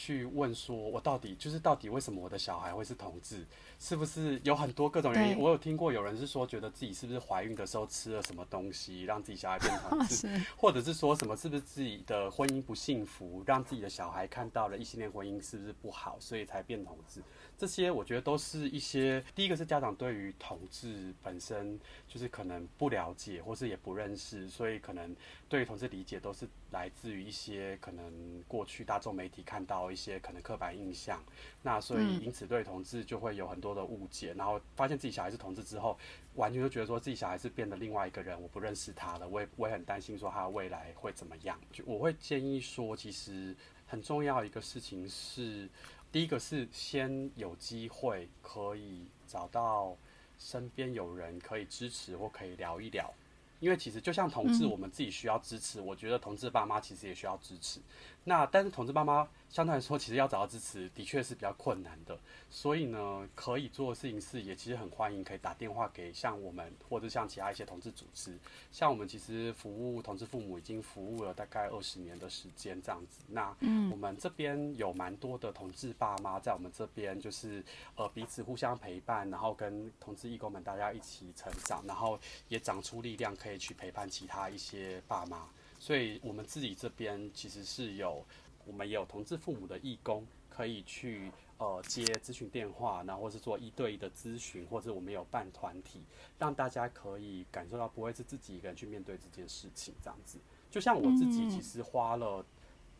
[0.00, 3.44] 去问说，我到底就是到底为什么我的小孩会是同志？
[3.78, 5.38] 是不是有很多各种原因？
[5.38, 17.22] 我有听过有人是说，觉得自己是不是怀孕的时候吃了什么东西，让自己小孩变同志， 或者是说什么是不是自己的婚姻不幸福，让自己的小孩看到了异性恋婚姻是不是不好，所以才变同志？
[17.56, 25.14] 这些我觉得都是一些，第一个是家长对于同志本身就是可能不了解，或是也不认识，所以可能
[25.48, 28.04] 对于同志理解都是来自于一些可能
[28.46, 31.20] 过去大众媒体看到一些可能刻板印象，
[31.62, 35.98] 那所以因此对同志就会有很多的误解，然后发现自己小孩是同志之后，
[36.34, 43.56] 完全就觉得说自己小孩是变得另外一个人，我不认识他了，我也我也很担心说他的未来会怎么样，就我会建议说，其实
[43.86, 45.68] 很重要一个事情是。
[46.10, 49.94] 第一个是先有机会可以找到
[50.38, 53.12] 身边有人可以支持或可以聊一聊，
[53.60, 57.78] 因为其实就像同志，我们自己需要支持，我觉得同志爸妈其实也需要支持。
[58.24, 62.18] 那但是同志爸妈相对来说，其实要找到支持的确是比较困难的。
[62.50, 68.38] 所以呢，可以做的事情是，也其实很欢迎可以打电话给像我们或者像其他一些同志组织。
[68.70, 73.20] 像我们其实服务同志父母已经服务了大概二十年的时间这样子。
[73.28, 73.54] 那
[73.90, 77.64] 我们这边有蛮多的同志爸妈在我们这边，就是
[77.96, 85.48] 呃彼此互相陪伴，然后跟同志义工们大家一起成长，然后也长出力量可以去陪伴其他一些爸妈。
[85.78, 88.24] 所以，我们自己这边其实是有，
[88.66, 96.02] 我们也有同志父母的义工，可以去呃接咨询电话，然后或是做一对一的咨询，或者我们有办团体，
[96.38, 100.38] 让大家可以感受到不会是自己一个人去面对这件事情，这样子。
[100.68, 102.44] 就像我自己，其实花了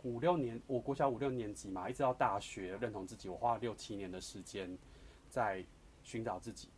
[0.05, 4.79] 五六年，我国小五六年级嘛，一直到大学认同自己，我花了六七年的时间
[5.29, 5.65] 在
[6.05, 6.69] 寻找自己。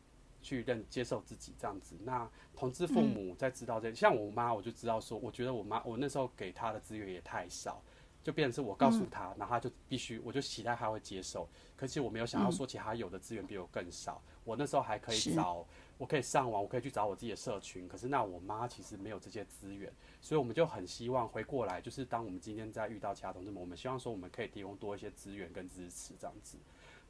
[0.42, 7.82] 去认接受自己这样子，那同志父母在知道这，嗯、像我妈，我就知道说，我觉得我妈，我那时候给她的资源也太少，
[8.22, 11.48] 就变成是我告诉她，然后她就必须，我就期待她会接受。
[11.76, 14.20] 可是我没有想到说，其实他有的资源比我更少。
[14.44, 15.66] 我那时候还可以找，
[15.96, 17.88] 我可以上网，我可以去找我自己的社群。
[17.88, 26.58] 可是那我妈其实没有这些资源，所以我们就很希望回过来，就是当我们今天在遇到其他同志们，我们希望说我们可以提供多一些资源跟支持这样子。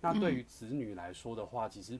[0.00, 1.98] 那对于子女来说的话，其实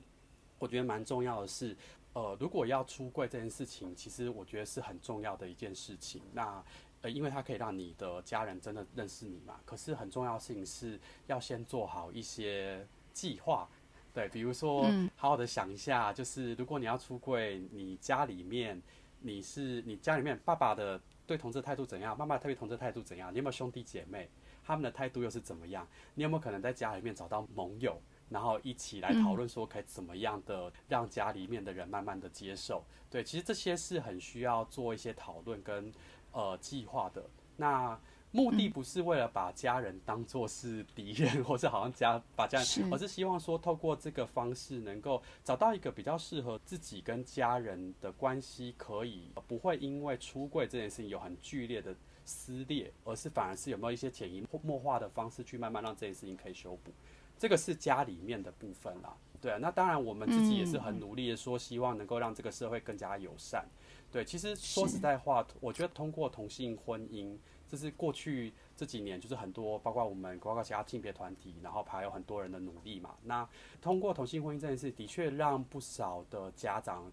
[0.61, 1.75] 我觉得蛮重要的是，
[2.13, 6.21] 呃，如果要出柜这件事情，其实我觉得是很重要的一件事情。
[6.31, 6.63] 那
[7.01, 9.59] 呃，因为它可以让你的家人真的认识你嘛。
[9.65, 13.67] 可是很重要的事情是要先做好一些计划，
[14.13, 14.83] 对，比如说
[15.15, 18.79] 好好的想一下，就是如果你要出柜，你家里面
[19.19, 24.29] 你是你家里面爸爸的对同志态度怎样，妈妈对同志态度怎样，你有没有兄弟姐妹，
[24.63, 25.87] 他们的态度又是怎么样？
[26.13, 27.99] 你有没有可能在家里面找到盟友，
[28.31, 32.83] 然后一起来讨论说可以怎么样的让家里面的人慢慢的接受？
[33.11, 35.93] 对，其实这些是很需要做一些讨论跟。
[36.33, 37.21] 呃，计划的
[37.57, 37.99] 那
[38.31, 56.93] 目的不是为了把家人当作是敌人，嗯， 或是好像家把家人，是而是希望说透过这个方式能够找到一个比较适合自己跟家人的关系，可以不会因为出柜这件事情有很剧烈的撕裂，而是反而是有没有一些潜移默化的方式去慢慢让这件事情可以修补。
[57.41, 63.67] 这个是家里面的部分啦，对啊，那当然我们自己也是很努力的说，希望能够让这个社会更加友善。
[64.11, 67.35] 对，其实说实在话，我觉得通过同性婚姻，
[67.67, 73.15] 这是过去这几年就是很多，包括我们，包括其他性别团体，然后还有很多人的努力嘛。
[73.23, 73.49] 那
[73.81, 77.11] 通过同性婚姻这件事，的确让不少的家长，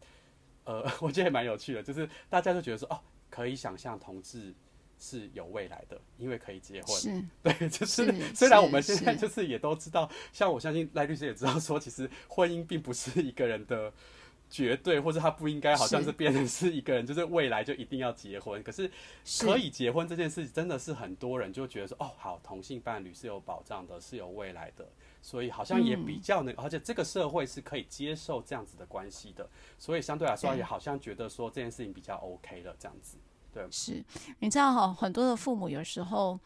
[0.64, 3.01] 呃， 我觉得也蛮有趣的，就是大家都觉得说，哦，
[3.31, 4.55] 可以想象同志
[4.99, 6.96] 是有未来的，因为可以结婚。
[6.96, 13.92] 是， 对，就是，是 虽然我们现在就是也都知道，像我相信赖律师也知道说，其实婚姻并不是一个人的。
[14.51, 18.62] 绝对，或者他不应该，好像是变成是一个人，就是未来就一定要结婚。
[18.62, 18.90] 可是
[19.42, 24.88] 可以结婚这件事，真的是很多人就觉得说，哦，好，同性伴侣是有保障的，是有未来的，
[25.20, 29.46] 所以好像也比较能，而且这个社会是可以接受这样子的关系的，
[29.76, 33.18] 所以相对来说也好像觉得说这件事情比较 OK 了，这样子。
[33.62, 34.04] 对，是，
[34.38, 36.38] 你知道哈，很多的父母有时候。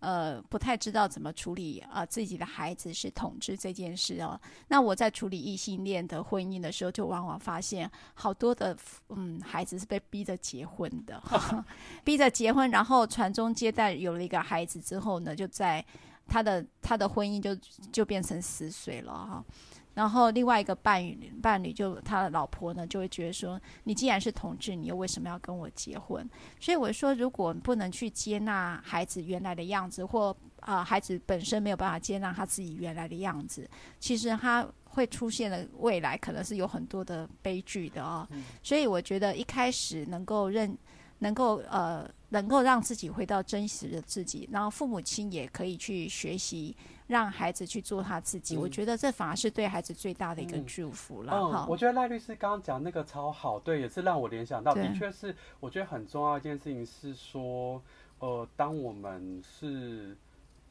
[0.00, 4.40] 呃，不太知道怎么处理啊、呃，自己的孩子是统治这件事哦。
[4.68, 8.74] 那我在处理异性恋的婚姻的时候，就往往发现好多的
[9.10, 11.22] 嗯孩子是被逼着结婚的，
[12.02, 15.84] 逼着结婚，然后传宗接代，有了一个孩子之后呢，就在
[16.26, 17.54] 他的他的婚姻就
[17.92, 19.44] 就变成死水了哈。
[19.92, 26.28] 然后另外一个伴侣伴侣就他的老婆呢，就会觉得说，你既然是同志，你又为什么要跟我结婚？
[26.60, 33.68] 所以我说，如果不能去接纳孩子原来的样子，或啊、孩子本身没有办法接纳他自己原来的样子，
[33.98, 38.26] 其实他会出现的未来可能是有很多的悲剧的哦。
[38.62, 40.76] 所以我觉得一开始能够认，
[41.18, 46.76] 能够呃能够让自己回到真实的自己，然后父母亲也可以去学习。
[47.10, 51.32] 让孩子去做他自己，嗯，我觉得这反而是对孩子最大的一个祝福了。
[51.34, 57.82] 嗯，我觉得赖律师刚刚讲那个超好，对，也是让我联想到，的确是，我觉得很重要一件事情是说，
[58.20, 60.16] 呃，当我们是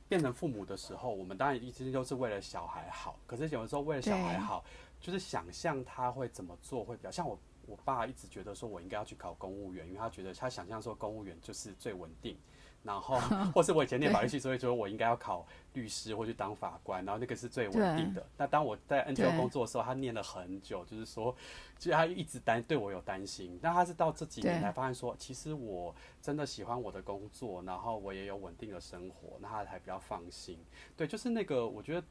[0.07, 4.63] 变成父母的时候，我们当然一直都是为了小孩好，可是有的时候为了小孩好，
[5.01, 7.37] 就是想象他会怎么做会比较像我，
[7.67, 12.37] 我爸一直觉得说我应该要去考公务员，因为他觉得他想象说公务员就是最稳定。
[12.81, 13.19] 然后，
[13.53, 18.25] 或是我以前念法律系，所以说我应该要考律师或去当法官，然后那个是最稳定的。
[18.37, 21.35] 那当我在 NGO 工作的时候，他念了很久，就是说，
[21.77, 23.59] 其实他一直担对我有担心。
[23.61, 30.57] 那他是到这几年才发现说，其实我真的喜欢我的工作，然后我也有稳定的生活，那他才比较放心。
[30.95, 32.07] 对，就是那个我觉得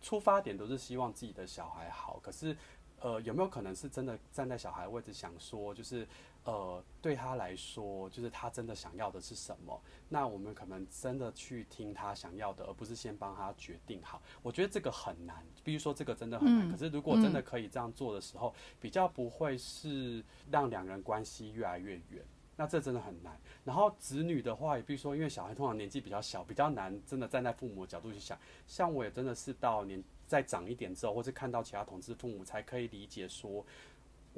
[0.00, 2.56] 出发点都是希望自己的小孩好，可是
[3.00, 6.08] 呃，有没有可能是真的站在小孩位置想说，就是。
[6.48, 9.78] 呃，对他来说，就是他真的想要的是什么？
[10.08, 14.22] 那我们可能真的去听他想要的，而不是先帮他决定好。
[14.40, 16.66] 我觉得这个很难，比如说这个真的很难。
[16.66, 22.24] 嗯、可是如果真的可以这样做的时候，嗯、比较不会是让两人关系越来越远。
[22.56, 23.38] 那这真的很难。
[23.62, 28.38] 然后子女的话，也比如说，因为小孩通常年纪比较小，比较难真的站在父母的角度去想。
[28.66, 33.62] 像我也真的是到年再长一点之后，或是看到其他同志父母，才可以理解说。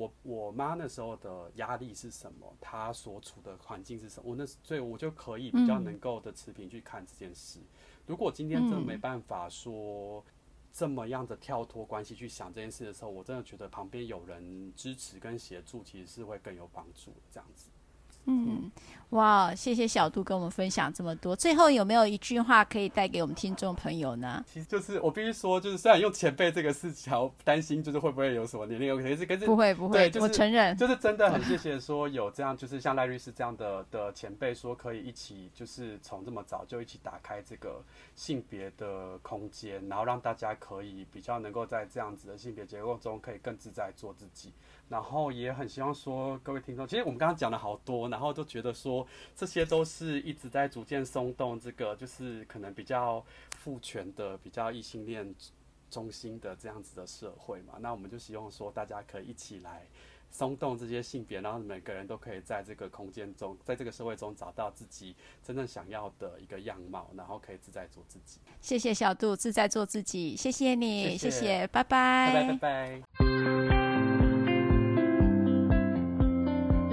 [0.00, 2.56] 我我妈那时候的压力是什么？
[2.60, 4.30] 她所处的环境是什么？
[4.30, 7.60] 我那所以，我就可以比较能够的持平去看这件事。
[8.06, 10.24] 如果今天真的没办法说
[10.72, 17.12] 这么样的跳脱关系去想这件事的时候，我真的觉得旁边有人支持跟协助，其实是会更有帮助。
[17.30, 17.68] 这样子。
[18.26, 18.70] 嗯。
[19.10, 21.34] 哇，谢谢小杜跟我们分享这么多。
[21.34, 24.44] 最后有没有一句话可以带给我们听众朋友呢？
[24.46, 27.12] 其实就是我必须说，就是虽然用前辈这个事情，
[27.42, 37.82] 担心就是会不会有什么年龄问题，可是跟不会不会，就是、我承认，就是真的很谢 谢说有这样，就是像赖律师这样的的前辈说可以一起，就是从这么早就一起打开这个
[38.14, 44.52] 性别的空间，然后让大家可以比较能够在这样子的性别结构中可以更自在做自己。
[44.90, 53.24] 然后也很希望说各位听众，其实我们刚刚讲了好多，然后都觉得说这些都是一直在逐渐松动这个，就是可能比较
[53.56, 55.32] 父权的、比较异性恋
[55.88, 57.74] 中心的这样子的社会嘛。
[57.78, 59.86] 那我们就希望说大家可以一起来
[60.28, 65.14] 松动这些性别，然后每个人都可以在这个空间中，在这个社会中找到自己
[65.44, 68.40] 真正想要的一个样貌，然后可以自在做自己。
[68.60, 73.89] 谢谢小杜，自在做自己，谢谢你，谢谢，谢谢，拜拜，拜拜，拜拜。